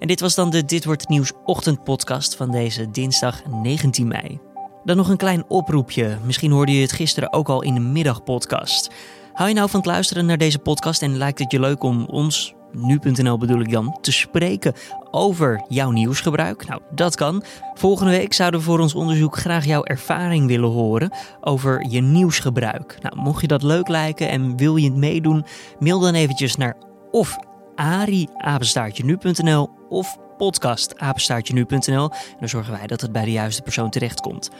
En 0.00 0.06
dit 0.06 0.20
was 0.20 0.34
dan 0.34 0.50
de 0.50 0.64
Dit 0.64 0.84
Wordt 0.84 1.08
Nieuws 1.08 1.32
ochtendpodcast 1.44 2.36
van 2.36 2.50
deze 2.50 2.90
dinsdag 2.90 3.42
19 3.46 4.08
mei. 4.08 4.38
Dan 4.84 4.96
nog 4.96 5.08
een 5.08 5.16
klein 5.16 5.44
oproepje. 5.48 6.18
Misschien 6.24 6.50
hoorde 6.50 6.74
je 6.74 6.80
het 6.80 6.92
gisteren 6.92 7.32
ook 7.32 7.48
al 7.48 7.62
in 7.62 7.74
de 7.74 7.80
middagpodcast. 7.80 8.90
Hou 9.32 9.48
je 9.48 9.54
nou 9.54 9.70
van 9.70 9.80
het 9.80 9.88
luisteren 9.88 10.26
naar 10.26 10.38
deze 10.38 10.58
podcast 10.58 11.02
en 11.02 11.16
lijkt 11.16 11.38
het 11.38 11.52
je 11.52 11.60
leuk 11.60 11.82
om 11.82 12.04
ons 12.04 12.54
nu.nl 12.72 13.38
bedoel 13.38 13.60
ik 13.60 13.70
dan, 13.70 13.98
te 14.00 14.12
spreken 14.12 14.74
over 15.10 15.64
jouw 15.68 15.90
nieuwsgebruik. 15.90 16.66
Nou, 16.66 16.80
dat 16.90 17.14
kan. 17.14 17.42
Volgende 17.74 18.10
week 18.10 18.32
zouden 18.32 18.60
we 18.60 18.66
voor 18.66 18.78
ons 18.78 18.94
onderzoek 18.94 19.36
graag 19.36 19.64
jouw 19.64 19.84
ervaring 19.84 20.46
willen 20.46 20.70
horen 20.70 21.12
over 21.40 21.86
je 21.88 22.00
nieuwsgebruik. 22.00 22.98
Nou, 23.02 23.16
mocht 23.16 23.40
je 23.40 23.46
dat 23.46 23.62
leuk 23.62 23.88
lijken 23.88 24.28
en 24.28 24.56
wil 24.56 24.76
je 24.76 24.88
het 24.88 24.98
meedoen, 24.98 25.44
mail 25.78 26.00
dan 26.00 26.14
eventjes 26.14 26.56
naar 26.56 26.76
of 27.10 27.38
ari-nu.nl 27.80 29.70
of 29.88 30.18
podcast-nu.nl. 30.36 32.10
En 32.10 32.36
dan 32.38 32.48
zorgen 32.48 32.72
wij 32.72 32.86
dat 32.86 33.00
het 33.00 33.12
bij 33.12 33.24
de 33.24 33.32
juiste 33.32 33.62
persoon 33.62 33.90
terechtkomt. 33.90 34.50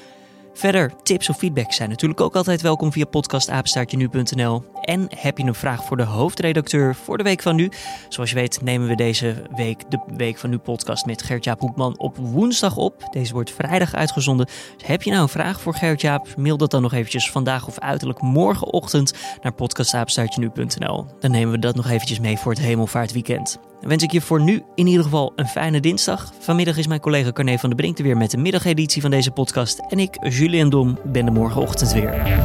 Verder, 0.52 0.92
tips 1.02 1.28
of 1.28 1.36
feedback 1.36 1.72
zijn 1.72 1.88
natuurlijk 1.88 2.20
ook 2.20 2.34
altijd 2.34 2.60
welkom 2.60 2.92
via 2.92 3.04
podcastapenstaartje.nu.nl. 3.04 4.64
En 4.80 5.06
heb 5.16 5.38
je 5.38 5.44
een 5.44 5.54
vraag 5.54 5.84
voor 5.84 5.96
de 5.96 6.02
hoofdredacteur 6.02 6.94
voor 6.94 7.16
de 7.16 7.22
Week 7.22 7.42
van 7.42 7.56
Nu? 7.56 7.70
Zoals 8.08 8.30
je 8.30 8.36
weet 8.36 8.62
nemen 8.62 8.88
we 8.88 8.94
deze 8.94 9.42
week 9.54 9.90
de 9.90 10.00
Week 10.16 10.38
van 10.38 10.50
Nu 10.50 10.58
podcast 10.58 11.06
met 11.06 11.22
Gert-Jaap 11.22 11.60
Hoekman 11.60 11.98
op 11.98 12.16
woensdag 12.16 12.76
op. 12.76 13.08
Deze 13.10 13.32
wordt 13.32 13.52
vrijdag 13.52 13.94
uitgezonden. 13.94 14.46
Dus 14.46 14.86
heb 14.86 15.02
je 15.02 15.10
nou 15.10 15.22
een 15.22 15.28
vraag 15.28 15.60
voor 15.60 15.74
Gert-Jaap? 15.74 16.36
Mail 16.36 16.56
dat 16.56 16.70
dan 16.70 16.82
nog 16.82 16.92
eventjes 16.92 17.30
vandaag 17.30 17.66
of 17.66 17.78
uiterlijk 17.78 18.20
morgenochtend 18.20 19.14
naar 19.42 19.52
podcastapenstaartje.nu.nl. 19.52 21.06
Dan 21.20 21.30
nemen 21.30 21.52
we 21.52 21.58
dat 21.58 21.74
nog 21.74 21.88
eventjes 21.88 22.20
mee 22.20 22.36
voor 22.36 22.52
het 22.52 22.60
hemelvaartweekend. 22.60 23.69
Wens 23.81 24.03
ik 24.03 24.12
je 24.12 24.21
voor 24.21 24.40
nu 24.40 24.62
in 24.75 24.87
ieder 24.87 25.05
geval 25.05 25.33
een 25.37 25.47
fijne 25.47 25.81
dinsdag. 25.81 26.33
Vanmiddag 26.38 26.77
is 26.77 26.87
mijn 26.87 27.01
collega 27.01 27.33
Carne 27.33 27.59
van 27.59 27.69
der 27.69 27.79
Brink 27.79 27.99
er 27.99 28.05
weer 28.05 28.16
met 28.16 28.31
de 28.31 28.37
middageditie 28.37 29.03
van 29.03 29.11
deze 29.11 29.31
podcast. 29.31 29.79
En 29.88 29.99
ik, 29.99 30.16
Julien 30.29 30.69
Dom, 30.71 30.99
ben 31.05 31.27
er 31.27 31.33
morgenochtend 31.33 31.93
weer. 31.93 32.40